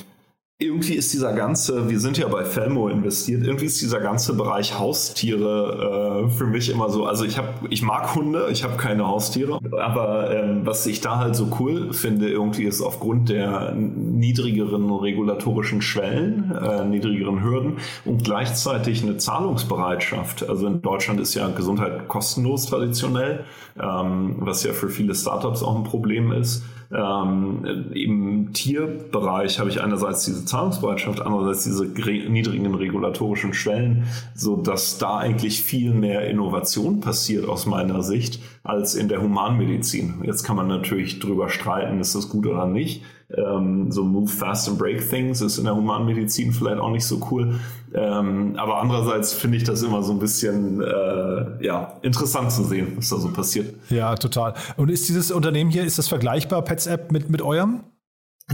irgendwie 0.60 0.96
ist 0.96 1.14
dieser 1.14 1.34
ganze, 1.34 1.88
wir 1.88 2.00
sind 2.00 2.18
ja 2.18 2.28
bei 2.28 2.44
Felmo 2.44 2.88
investiert, 2.88 3.46
irgendwie 3.46 3.66
ist 3.66 3.80
dieser 3.80 4.00
ganze 4.00 4.34
Bereich 4.34 4.80
Haustiere 4.80 6.26
äh, 6.26 6.30
für 6.32 6.48
mich 6.48 6.70
immer 6.70 6.90
so, 6.90 7.06
also 7.06 7.26
ich 7.26 7.38
habe, 7.38 7.50
ich 7.70 7.84
mag 7.84 8.16
Hunde, 8.16 8.48
ich 8.52 8.64
habe 8.64 8.76
keine 8.76 9.08
Haustiere, 9.08 9.60
aber 9.80 10.36
ähm, 10.36 10.66
was 10.66 10.88
ich 10.88 11.00
da 11.00 11.20
halt 11.20 11.36
so 11.36 11.56
cool 11.60 11.94
finde, 11.94 12.30
irgendwie 12.30 12.64
ist 12.64 12.82
aufgrund 12.82 13.30
der 13.30 13.76
niedrigeren 14.18 14.92
regulatorischen 14.92 15.82
Schwellen, 15.82 16.52
äh, 16.52 16.86
niedrigeren 16.86 17.44
Hürden 17.44 17.78
und 18.06 18.24
gleichzeitig 18.24 19.04
eine 19.04 19.18
Zahlungsbereitschaft. 19.18 20.50
Also 20.50 20.68
in 20.68 20.82
Deutschland 20.82 21.20
ist 21.20 21.34
ja 21.34 21.48
Gesundheit 21.50 22.08
kostenlos 22.08 22.66
traditionell, 22.66 23.46
ähm, 23.80 24.36
was 24.40 24.64
ja 24.64 24.74
für 24.74 24.90
viele 24.90 25.16
Startups 25.16 25.64
auch 25.64 25.76
ein 25.76 25.84
Problem 25.84 26.32
ist. 26.32 26.64
Ähm, 26.90 27.92
Im 27.94 28.54
Tierbereich 28.54 29.60
habe 29.60 29.70
ich 29.70 29.82
einerseits 29.82 30.24
diese 30.24 30.46
Zahlungsbereitschaft, 30.46 31.22
andererseits 31.22 31.66
diese 31.66 31.86
niedrigen 31.86 32.74
regulatorischen 32.74 33.54
Schwellen, 33.54 34.06
so 34.34 34.56
dass 34.56 34.98
da 34.98 35.18
eigentlich 35.18 35.62
viel 35.62 35.94
mehr 35.94 36.30
Innovation 36.30 37.02
passiert 37.02 37.48
aus 37.48 37.66
meiner 37.66 38.04
Sicht 38.04 38.42
als 38.64 38.96
in 38.96 39.10
der 39.10 39.22
Humanmedizin. 39.22 40.22
Jetzt 40.24 40.44
kann 40.44 40.56
man 40.56 40.68
natürlich 40.68 41.20
drüber 41.20 41.50
streiten, 41.50 42.00
ist 42.00 42.16
das 42.16 42.30
gut 42.30 42.48
oder 42.48 42.66
nicht. 42.66 43.04
Ähm, 43.36 43.92
so 43.92 44.04
Move 44.04 44.30
Fast 44.30 44.70
and 44.70 44.78
Break 44.78 45.10
Things 45.10 45.42
ist 45.42 45.58
in 45.58 45.66
der 45.66 45.76
Humanmedizin 45.76 46.54
vielleicht 46.54 46.80
auch 46.80 46.92
nicht 46.92 47.06
so 47.06 47.28
cool. 47.30 47.60
Ähm, 47.94 48.56
aber 48.58 48.80
andererseits 48.82 49.34
finde 49.34 49.58
ich 49.58 49.66
das 49.66 49.84
immer 49.84 50.02
so 50.02 50.14
ein 50.14 50.20
bisschen 50.20 50.82
äh, 50.82 51.66
ja, 51.66 51.98
interessant 52.04 52.52
zu 52.52 52.64
sehen, 52.64 52.94
was 52.96 53.10
da 53.10 53.18
so 53.18 53.30
passiert. 53.32 53.76
Ja, 53.90 54.16
total. 54.16 54.54
Und 54.78 54.90
ist 54.90 55.10
dieses 55.10 55.32
Unternehmen 55.32 55.70
hier, 55.70 55.84
ist 55.84 55.98
das 55.98 56.08
vergleichbar, 56.08 56.62
Pets 56.62 56.88
App, 56.88 57.12
mit, 57.12 57.30
mit 57.30 57.42
eurem? 57.42 57.84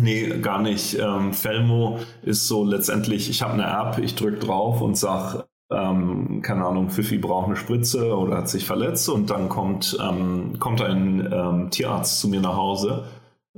Nee, 0.01 0.39
gar 0.41 0.59
nicht. 0.59 0.97
Ähm, 0.97 1.33
Felmo 1.33 1.99
ist 2.23 2.47
so 2.47 2.63
letztendlich, 2.63 3.29
ich 3.29 3.43
habe 3.43 3.53
eine 3.53 3.65
App, 3.65 3.99
ich 3.99 4.15
drücke 4.15 4.39
drauf 4.39 4.81
und 4.81 4.97
sage, 4.97 5.45
ähm, 5.69 6.41
keine 6.41 6.65
Ahnung, 6.65 6.89
Fifi 6.89 7.19
braucht 7.19 7.45
eine 7.45 7.55
Spritze 7.55 8.15
oder 8.15 8.37
hat 8.37 8.49
sich 8.49 8.65
verletzt 8.65 9.07
und 9.07 9.29
dann 9.29 9.49
kommt, 9.49 9.97
ähm, 10.01 10.57
kommt 10.59 10.81
ein 10.81 11.31
ähm, 11.31 11.69
Tierarzt 11.69 12.19
zu 12.19 12.27
mir 12.27 12.41
nach 12.41 12.55
Hause 12.55 13.03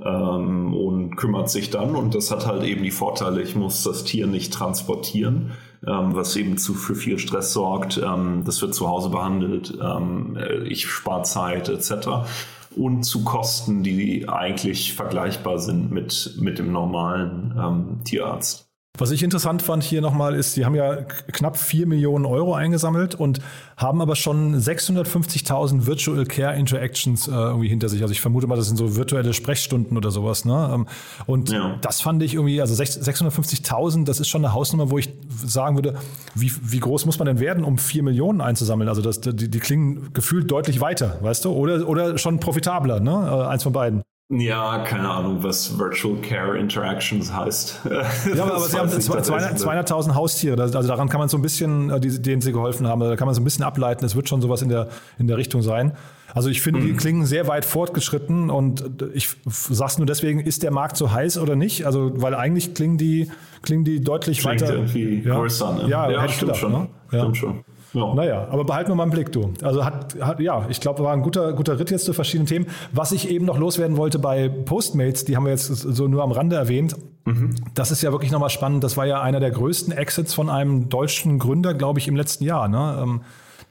ähm, 0.04 0.74
und 0.74 1.16
kümmert 1.16 1.50
sich 1.50 1.70
dann. 1.70 1.94
Und 1.94 2.14
das 2.14 2.30
hat 2.30 2.46
halt 2.46 2.64
eben 2.64 2.82
die 2.82 2.90
Vorteile, 2.90 3.42
ich 3.42 3.56
muss 3.56 3.82
das 3.82 4.04
Tier 4.04 4.26
nicht 4.26 4.52
transportieren, 4.52 5.52
ähm, 5.86 6.14
was 6.14 6.36
eben 6.36 6.58
zu, 6.58 6.74
für 6.74 6.94
viel 6.94 7.18
Stress 7.18 7.52
sorgt. 7.52 7.98
Ähm, 7.98 8.42
das 8.44 8.60
wird 8.62 8.74
zu 8.74 8.88
Hause 8.88 9.10
behandelt, 9.10 9.76
ähm, 9.82 10.38
ich 10.64 10.86
spare 10.86 11.22
Zeit 11.22 11.68
etc. 11.68 12.28
Und 12.76 13.04
zu 13.04 13.24
Kosten, 13.24 13.82
die 13.82 14.28
eigentlich 14.28 14.92
vergleichbar 14.94 15.58
sind 15.58 15.90
mit, 15.90 16.36
mit 16.38 16.58
dem 16.58 16.72
normalen 16.72 17.54
ähm, 17.58 18.04
Tierarzt. 18.04 18.65
Was 18.98 19.10
ich 19.10 19.22
interessant 19.22 19.62
fand 19.62 19.82
hier 19.82 20.00
nochmal 20.00 20.34
ist, 20.34 20.56
die 20.56 20.64
haben 20.64 20.74
ja 20.74 20.96
knapp 21.32 21.58
4 21.58 21.86
Millionen 21.86 22.24
Euro 22.24 22.54
eingesammelt 22.54 23.14
und 23.14 23.40
haben 23.76 24.00
aber 24.00 24.16
schon 24.16 24.56
650.000 24.56 25.86
Virtual 25.86 26.24
Care 26.24 26.56
Interactions 26.56 27.28
äh, 27.28 27.32
irgendwie 27.32 27.68
hinter 27.68 27.88
sich. 27.88 28.02
Also 28.02 28.12
ich 28.12 28.20
vermute 28.20 28.46
mal, 28.46 28.56
das 28.56 28.66
sind 28.66 28.76
so 28.76 28.96
virtuelle 28.96 29.34
Sprechstunden 29.34 29.96
oder 29.96 30.10
sowas. 30.10 30.44
Ne? 30.44 30.70
Ähm, 30.72 30.86
und 31.26 31.50
ja. 31.50 31.76
das 31.82 32.00
fand 32.00 32.22
ich 32.22 32.34
irgendwie, 32.34 32.60
also 32.60 32.74
650.000, 32.82 34.04
das 34.04 34.20
ist 34.20 34.28
schon 34.28 34.44
eine 34.44 34.54
Hausnummer, 34.54 34.90
wo 34.90 34.98
ich 34.98 35.10
sagen 35.44 35.76
würde, 35.76 35.94
wie, 36.34 36.52
wie 36.62 36.80
groß 36.80 37.06
muss 37.06 37.18
man 37.18 37.26
denn 37.26 37.40
werden, 37.40 37.64
um 37.64 37.78
4 37.78 38.02
Millionen 38.02 38.40
einzusammeln? 38.40 38.88
Also 38.88 39.02
das, 39.02 39.20
die, 39.20 39.50
die 39.50 39.60
klingen 39.60 40.10
gefühlt 40.14 40.50
deutlich 40.50 40.80
weiter, 40.80 41.18
weißt 41.20 41.44
du? 41.44 41.52
Oder, 41.52 41.86
oder 41.88 42.18
schon 42.18 42.40
profitabler, 42.40 43.00
ne? 43.00 43.10
Äh, 43.10 43.46
eins 43.48 43.62
von 43.62 43.72
beiden. 43.72 44.02
Ja, 44.28 44.78
keine 44.78 45.08
Ahnung, 45.08 45.44
was 45.44 45.78
Virtual 45.78 46.16
Care 46.16 46.58
Interactions 46.58 47.32
heißt. 47.32 47.82
Ja, 48.34 48.44
aber, 48.44 48.58
sie 48.58 48.76
haben 48.76 48.88
200.000 48.88 50.14
Haustiere, 50.14 50.60
also 50.60 50.82
daran 50.82 51.08
kann 51.08 51.20
man 51.20 51.28
so 51.28 51.38
ein 51.38 51.42
bisschen, 51.42 51.90
äh, 51.90 52.00
denen 52.00 52.40
sie 52.40 52.50
geholfen 52.50 52.88
haben, 52.88 53.00
da 53.00 53.14
kann 53.14 53.26
man 53.26 53.34
so 53.34 53.40
ein 53.40 53.44
bisschen 53.44 53.64
ableiten, 53.64 54.04
es 54.04 54.16
wird 54.16 54.28
schon 54.28 54.42
sowas 54.42 54.62
in 54.62 54.68
der, 54.68 54.88
in 55.18 55.28
der 55.28 55.36
Richtung 55.36 55.62
sein. 55.62 55.92
Also 56.34 56.50
ich 56.50 56.60
finde, 56.60 56.80
mhm. 56.80 56.86
die 56.86 56.92
klingen 56.94 57.24
sehr 57.24 57.46
weit 57.46 57.64
fortgeschritten 57.64 58.50
und 58.50 58.84
ich 59.14 59.28
sag's 59.46 59.96
nur 59.98 60.06
deswegen, 60.06 60.40
ist 60.40 60.64
der 60.64 60.72
Markt 60.72 60.96
so 60.96 61.12
heiß 61.12 61.38
oder 61.38 61.54
nicht? 61.54 61.86
Also, 61.86 62.10
weil 62.20 62.34
eigentlich 62.34 62.74
klingen 62.74 62.98
die, 62.98 63.30
klingen 63.62 63.84
die 63.84 64.02
deutlich 64.02 64.40
Klingt 64.40 64.60
weiter. 64.60 64.74
Irgendwie 64.74 65.22
ja, 65.22 65.36
größer, 65.36 65.72
ne? 65.74 65.88
ja, 65.88 66.10
ja, 66.10 66.28
stimmt 66.28 66.40
gedacht, 66.40 66.56
schon. 66.58 66.72
Ne? 66.72 66.88
Ja. 67.12 67.20
Stimmt 67.20 67.36
schon. 67.36 67.64
Ja. 67.96 68.14
Naja, 68.14 68.46
aber 68.50 68.64
behalten 68.64 68.90
wir 68.90 68.94
mal 68.94 69.04
im 69.04 69.10
Blick, 69.10 69.32
du. 69.32 69.54
Also 69.62 69.84
hat, 69.84 70.16
hat 70.20 70.38
ja, 70.38 70.66
ich 70.68 70.80
glaube, 70.80 71.02
war 71.02 71.14
ein 71.14 71.22
guter, 71.22 71.54
guter 71.54 71.78
Ritt 71.78 71.90
jetzt 71.90 72.04
zu 72.04 72.12
verschiedenen 72.12 72.46
Themen. 72.46 72.66
Was 72.92 73.10
ich 73.12 73.30
eben 73.30 73.46
noch 73.46 73.58
loswerden 73.58 73.96
wollte 73.96 74.18
bei 74.18 74.50
Postmates, 74.50 75.24
die 75.24 75.34
haben 75.34 75.44
wir 75.44 75.52
jetzt 75.52 75.66
so 75.66 76.06
nur 76.06 76.22
am 76.22 76.30
Rande 76.30 76.56
erwähnt. 76.56 76.94
Mhm. 77.24 77.54
Das 77.74 77.90
ist 77.90 78.02
ja 78.02 78.12
wirklich 78.12 78.30
nochmal 78.30 78.50
spannend. 78.50 78.84
Das 78.84 78.98
war 78.98 79.06
ja 79.06 79.22
einer 79.22 79.40
der 79.40 79.50
größten 79.50 79.94
Exits 79.94 80.34
von 80.34 80.50
einem 80.50 80.90
deutschen 80.90 81.38
Gründer, 81.38 81.72
glaube 81.72 81.98
ich, 81.98 82.06
im 82.06 82.16
letzten 82.16 82.44
Jahr. 82.44 82.68
Ne? 82.68 82.98
Ähm, 83.02 83.20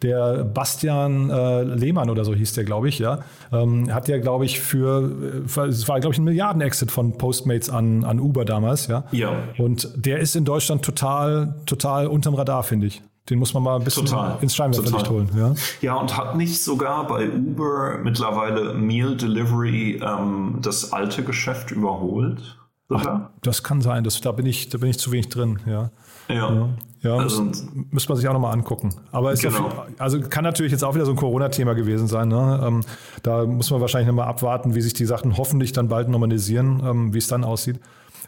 der 0.02 0.44
Bastian 0.44 1.30
äh, 1.30 1.62
Lehmann 1.62 2.10
oder 2.10 2.26
so 2.26 2.34
hieß 2.34 2.54
der, 2.54 2.64
glaube 2.64 2.90
ich, 2.90 3.00
ja, 3.00 3.20
ähm, 3.54 3.94
hat 3.94 4.08
ja, 4.08 4.18
glaube 4.18 4.44
ich, 4.44 4.60
für, 4.60 5.12
äh, 5.56 5.68
es 5.68 5.88
war, 5.88 6.00
glaube 6.00 6.14
ich, 6.14 6.20
ein 6.20 6.26
Milliarden-Exit 6.26 6.92
von 6.92 7.18
Postmates 7.18 7.70
an, 7.70 8.04
an 8.04 8.20
Uber 8.20 8.44
damals, 8.44 8.88
ja. 8.88 9.06
Ja. 9.12 9.32
Und 9.58 9.90
der 9.96 10.20
ist 10.20 10.36
in 10.36 10.44
Deutschland 10.46 10.84
total, 10.84 11.56
total 11.66 12.08
unterm 12.08 12.34
Radar, 12.36 12.64
finde 12.64 12.88
ich. 12.88 13.02
Den 13.30 13.40
muss 13.40 13.54
man 13.56 13.64
mal 13.64 13.78
ein 13.78 13.84
bisschen 13.84 14.06
Total. 14.06 14.38
ins 14.42 14.56
Scheinwerferlicht 14.56 15.10
holen. 15.10 15.30
Ja? 15.36 15.54
ja, 15.82 15.96
und 15.96 16.16
hat 16.16 16.36
nicht 16.36 16.62
sogar 16.62 17.08
bei 17.08 17.28
Uber 17.30 17.98
mittlerweile 18.04 18.74
Meal 18.76 19.18
Delivery 19.18 20.00
ähm, 20.04 20.60
das 20.62 20.94
alte 20.94 21.24
Geschäft 21.24 21.72
überholt? 21.72 22.58
Ach, 22.94 23.30
das 23.42 23.64
kann 23.64 23.82
sein, 23.82 24.04
das, 24.04 24.22
da, 24.22 24.32
bin 24.32 24.46
ich, 24.46 24.70
da 24.70 24.78
bin 24.78 24.90
ich 24.92 25.00
zu 25.00 25.12
wenig 25.12 25.30
drin. 25.30 25.60
Ja, 25.66 25.90
ja. 26.30 26.36
ja. 26.54 26.70
ja 27.02 27.16
Also- 27.16 27.50
müsste 27.90 28.10
man 28.12 28.18
sich 28.20 28.28
auch 28.28 28.34
nochmal 28.34 28.54
angucken. 28.54 28.94
Aber 29.12 29.32
ist 29.32 29.42
ja 29.42 29.50
Genau. 29.50 29.70
viel, 29.72 29.96
also 29.98 30.22
kann 30.22 30.44
natürlich 30.44 30.72
jetzt 30.72 30.84
auch 30.84 30.94
wieder 30.94 31.06
so 31.06 31.12
ein 31.12 31.18
Corona-Thema 31.18 31.74
gewesen 31.74 32.06
sein. 32.08 32.28
Ne? 32.28 32.62
Ähm, 32.64 32.82
da 33.24 33.44
muss 33.48 33.72
man 33.72 33.82
wahrscheinlich 33.82 34.08
nochmal 34.08 34.28
abwarten, 34.28 34.76
wie 34.76 34.82
sich 34.82 34.94
die 34.94 35.06
Sachen 35.06 35.36
hoffentlich 35.36 35.72
dann 35.72 35.88
bald 35.88 36.10
normalisieren, 36.10 36.80
ähm, 36.86 37.14
wie 37.16 37.18
es 37.18 37.26
dann 37.28 37.44
aussieht. 37.44 37.80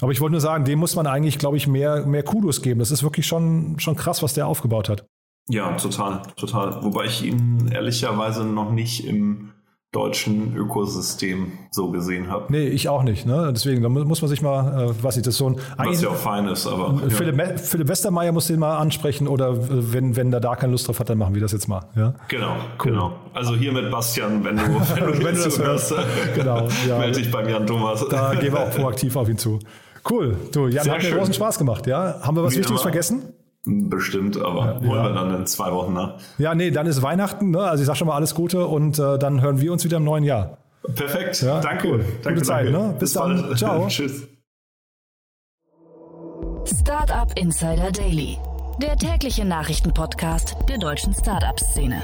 Aber 0.02 0.12
ich 0.12 0.22
wollte 0.22 0.32
nur 0.34 0.42
sagen, 0.42 0.64
dem 0.66 0.80
muss 0.80 0.96
man 0.96 1.08
eigentlich, 1.08 1.40
glaube 1.40 1.58
ich, 1.58 1.68
mehr, 1.68 2.06
mehr 2.06 2.24
Kudos 2.24 2.62
geben. 2.62 2.80
Das 2.80 2.92
ist 2.92 3.04
wirklich 3.04 3.26
schon, 3.26 3.80
schon 3.80 3.96
krass, 3.96 4.22
was 4.24 4.34
der 4.34 4.48
aufgebaut 4.48 4.90
hat. 4.90 5.06
Ja, 5.50 5.72
total, 5.78 6.22
total. 6.36 6.84
Wobei 6.84 7.06
ich 7.06 7.24
ihn 7.24 7.70
ehrlicherweise 7.72 8.44
noch 8.44 8.72
nicht 8.72 9.06
im 9.08 9.52
deutschen 9.94 10.56
Ökosystem 10.56 11.54
so 11.72 11.90
gesehen 11.92 12.30
habe. 12.30 12.46
Nee, 12.50 12.68
ich 12.68 12.90
auch 12.90 13.04
nicht. 13.04 13.26
Ne? 13.26 13.52
Deswegen, 13.56 13.82
da 13.82 13.88
mu- 13.90 14.04
muss 14.04 14.22
man 14.22 14.28
sich 14.30 14.42
mal, 14.42 14.90
äh, 14.92 15.04
weiß 15.04 15.16
ich, 15.18 15.24
das 15.24 15.38
so 15.38 15.50
ein. 15.50 15.56
Was 15.78 16.02
ja 16.02 16.10
auch 16.10 16.16
fein 16.16 16.46
ist, 16.50 16.68
aber. 16.68 17.00
ja. 17.02 17.10
Philipp, 17.10 17.36
Me- 17.38 17.58
Philipp 17.58 17.88
Westermeier 17.88 18.34
muss 18.34 18.48
den 18.48 18.60
mal 18.60 18.78
ansprechen 18.78 19.28
oder 19.30 19.52
äh, 19.52 19.58
wenn, 19.94 20.18
wenn 20.18 20.30
der 20.30 20.42
da 20.42 20.56
keine 20.58 20.74
Lust 20.74 20.88
drauf 20.90 21.00
hat, 21.00 21.10
dann 21.10 21.18
machen 21.18 21.34
wir 21.34 21.42
das 21.42 21.54
jetzt 21.54 21.70
mal. 21.70 21.86
Ja? 21.96 22.14
Genau, 22.28 22.58
genau. 22.78 23.14
Also 23.34 23.56
hier 23.56 23.72
mit 23.72 23.90
Bastian, 23.90 24.44
wenn 24.44 24.58
du, 24.58 24.64
wenn 24.96 25.06
du, 25.06 25.24
Wenn 25.24 25.36
du 25.36 25.44
das 25.44 25.56
zuhörst, 25.56 25.94
Genau, 26.36 26.68
ja. 26.88 26.98
melde 27.00 27.20
dich 27.22 27.32
bei 27.32 27.50
Jan 27.50 27.66
Thomas. 27.66 28.06
Da 28.10 28.36
gehen 28.36 28.54
wir 28.54 28.60
auch 28.60 28.72
proaktiv 28.72 29.16
auf 29.16 29.30
ihn 29.30 29.38
zu. 29.38 29.60
Cool. 30.10 30.36
Du, 30.52 30.68
Jan, 30.68 30.84
Sehr 30.84 30.94
hat 30.94 31.02
mir 31.02 31.10
schön. 31.10 31.18
großen 31.18 31.34
Spaß 31.34 31.58
gemacht, 31.58 31.88
ja? 31.88 32.20
Haben 32.22 32.36
wir 32.38 32.44
was 32.44 32.54
Wie 32.54 32.58
Wichtiges 32.58 32.82
immer. 32.82 32.92
vergessen? 32.92 33.34
Bestimmt, 33.66 34.38
aber 34.38 34.76
holen 34.80 35.04
wir 35.04 35.14
dann 35.14 35.36
in 35.36 35.46
zwei 35.46 35.72
Wochen 35.74 35.94
nach. 35.94 36.20
Ja, 36.38 36.56
nee, 36.56 36.72
dann 36.72 36.88
ist 36.88 37.02
Weihnachten, 37.02 37.52
ne? 37.52 37.60
Also 37.62 37.82
ich 37.82 37.88
sag 37.88 37.98
schon 37.98 38.08
mal 38.08 38.16
alles 38.16 38.34
Gute 38.34 38.66
und 38.66 38.98
äh, 38.98 39.18
dann 39.20 39.42
hören 39.42 39.60
wir 39.60 39.74
uns 39.74 39.84
wieder 39.84 39.98
im 39.98 40.06
neuen 40.06 40.24
Jahr. 40.24 40.58
Perfekt, 40.96 41.42
Ja, 41.42 41.60
danke. 41.60 41.88
cool. 41.90 42.06
danke 42.24 42.36
Gute 42.40 42.48
Zeit, 42.48 42.66
danke. 42.74 42.80
ne? 42.88 42.96
Bis 42.98 43.12
dann. 43.14 43.42
bald. 43.42 43.58
Ciao. 43.58 43.86
Tschüss. 43.90 44.28
Startup 46.64 47.30
Insider 47.38 47.92
Daily, 47.92 48.38
der 48.82 48.96
tägliche 48.96 49.44
Nachrichtenpodcast 49.44 50.56
der 50.70 50.78
deutschen 50.78 51.14
Startup-Szene. 51.14 52.02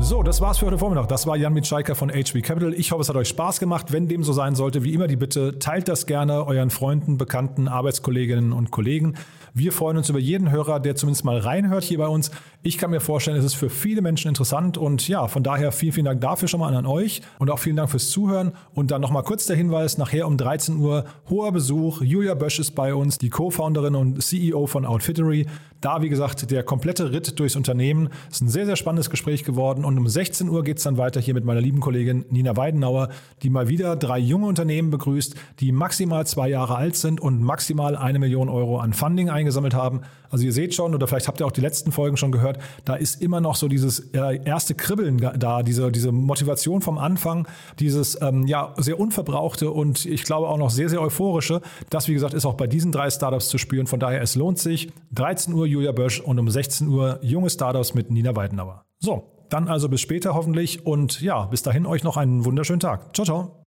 So, 0.00 0.22
das 0.22 0.40
war's 0.40 0.58
für 0.58 0.66
heute 0.66 0.78
Vormittag. 0.78 1.08
Das 1.08 1.26
war 1.26 1.36
Jan 1.36 1.52
Mitschaiker 1.52 1.96
von 1.96 2.08
HB 2.08 2.40
Capital. 2.42 2.72
Ich 2.72 2.92
hoffe, 2.92 3.02
es 3.02 3.08
hat 3.08 3.16
euch 3.16 3.28
Spaß 3.28 3.58
gemacht. 3.58 3.92
Wenn 3.92 4.06
dem 4.06 4.22
so 4.22 4.32
sein 4.32 4.54
sollte, 4.54 4.84
wie 4.84 4.94
immer 4.94 5.08
die 5.08 5.16
Bitte, 5.16 5.58
teilt 5.58 5.88
das 5.88 6.06
gerne 6.06 6.46
euren 6.46 6.70
Freunden, 6.70 7.18
Bekannten, 7.18 7.66
Arbeitskolleginnen 7.66 8.52
und 8.52 8.70
Kollegen. 8.70 9.16
Wir 9.54 9.72
freuen 9.72 9.96
uns 9.96 10.08
über 10.08 10.20
jeden 10.20 10.52
Hörer, 10.52 10.78
der 10.78 10.94
zumindest 10.94 11.24
mal 11.24 11.38
reinhört 11.38 11.82
hier 11.82 11.98
bei 11.98 12.06
uns. 12.06 12.30
Ich 12.62 12.78
kann 12.78 12.90
mir 12.90 13.00
vorstellen, 13.00 13.36
es 13.36 13.44
ist 13.44 13.54
für 13.54 13.70
viele 13.70 14.00
Menschen 14.00 14.28
interessant 14.28 14.78
und 14.78 15.08
ja, 15.08 15.26
von 15.26 15.42
daher 15.42 15.72
vielen, 15.72 15.92
vielen 15.92 16.06
Dank 16.06 16.20
dafür 16.20 16.46
schon 16.46 16.60
mal 16.60 16.74
an 16.74 16.86
euch 16.86 17.22
und 17.40 17.50
auch 17.50 17.58
vielen 17.58 17.76
Dank 17.76 17.90
fürs 17.90 18.10
Zuhören. 18.10 18.52
Und 18.74 18.92
dann 18.92 19.00
nochmal 19.00 19.24
kurz 19.24 19.46
der 19.46 19.56
Hinweis, 19.56 19.98
nachher 19.98 20.28
um 20.28 20.36
13 20.36 20.76
Uhr 20.76 21.06
hoher 21.28 21.50
Besuch. 21.50 22.02
Julia 22.02 22.34
Bösch 22.34 22.60
ist 22.60 22.76
bei 22.76 22.94
uns, 22.94 23.18
die 23.18 23.30
Co-Founderin 23.30 23.96
und 23.96 24.22
CEO 24.22 24.66
von 24.66 24.86
Outfittery. 24.86 25.46
Da, 25.80 26.02
wie 26.02 26.08
gesagt, 26.08 26.50
der 26.50 26.62
komplette 26.62 27.12
Ritt 27.12 27.38
durchs 27.38 27.56
Unternehmen. 27.56 28.10
ist 28.30 28.42
ein 28.42 28.48
sehr, 28.48 28.66
sehr 28.66 28.76
spannendes 28.76 29.10
Gespräch 29.10 29.44
geworden. 29.44 29.84
Und 29.88 29.96
um 29.96 30.06
16 30.06 30.50
Uhr 30.50 30.64
geht's 30.64 30.82
dann 30.82 30.98
weiter 30.98 31.18
hier 31.18 31.32
mit 31.32 31.46
meiner 31.46 31.62
lieben 31.62 31.80
Kollegin 31.80 32.26
Nina 32.28 32.58
Weidenauer, 32.58 33.08
die 33.42 33.48
mal 33.48 33.70
wieder 33.70 33.96
drei 33.96 34.18
junge 34.18 34.46
Unternehmen 34.46 34.90
begrüßt, 34.90 35.34
die 35.60 35.72
maximal 35.72 36.26
zwei 36.26 36.50
Jahre 36.50 36.76
alt 36.76 36.94
sind 36.94 37.22
und 37.22 37.40
maximal 37.40 37.96
eine 37.96 38.18
Million 38.18 38.50
Euro 38.50 38.80
an 38.80 38.92
Funding 38.92 39.30
eingesammelt 39.30 39.72
haben. 39.72 40.02
Also 40.28 40.44
ihr 40.44 40.52
seht 40.52 40.74
schon, 40.74 40.94
oder 40.94 41.06
vielleicht 41.06 41.26
habt 41.26 41.40
ihr 41.40 41.46
auch 41.46 41.52
die 41.52 41.62
letzten 41.62 41.90
Folgen 41.90 42.18
schon 42.18 42.32
gehört, 42.32 42.58
da 42.84 42.96
ist 42.96 43.22
immer 43.22 43.40
noch 43.40 43.56
so 43.56 43.66
dieses 43.66 44.00
erste 44.10 44.74
Kribbeln 44.74 45.16
da, 45.16 45.62
diese, 45.62 45.90
diese 45.90 46.12
Motivation 46.12 46.82
vom 46.82 46.98
Anfang, 46.98 47.48
dieses 47.78 48.20
ähm, 48.20 48.46
ja 48.46 48.74
sehr 48.76 49.00
unverbrauchte 49.00 49.70
und 49.70 50.04
ich 50.04 50.22
glaube 50.22 50.48
auch 50.48 50.58
noch 50.58 50.68
sehr, 50.68 50.90
sehr 50.90 51.00
euphorische. 51.00 51.62
Das, 51.88 52.08
wie 52.08 52.12
gesagt, 52.12 52.34
ist 52.34 52.44
auch 52.44 52.58
bei 52.58 52.66
diesen 52.66 52.92
drei 52.92 53.08
Startups 53.08 53.48
zu 53.48 53.56
spüren. 53.56 53.86
Von 53.86 54.00
daher, 54.00 54.20
es 54.20 54.34
lohnt 54.34 54.58
sich. 54.58 54.92
13 55.12 55.54
Uhr 55.54 55.64
Julia 55.64 55.92
Bösch 55.92 56.20
und 56.20 56.38
um 56.38 56.50
16 56.50 56.88
Uhr 56.88 57.20
junge 57.22 57.48
Startups 57.48 57.94
mit 57.94 58.10
Nina 58.10 58.36
Weidenauer. 58.36 58.84
So, 59.00 59.37
dann 59.48 59.68
also 59.68 59.88
bis 59.88 60.00
später 60.00 60.34
hoffentlich 60.34 60.86
und 60.86 61.20
ja, 61.20 61.46
bis 61.46 61.62
dahin 61.62 61.86
euch 61.86 62.04
noch 62.04 62.16
einen 62.16 62.44
wunderschönen 62.44 62.80
Tag. 62.80 63.14
Ciao, 63.14 63.24
ciao. 63.24 63.67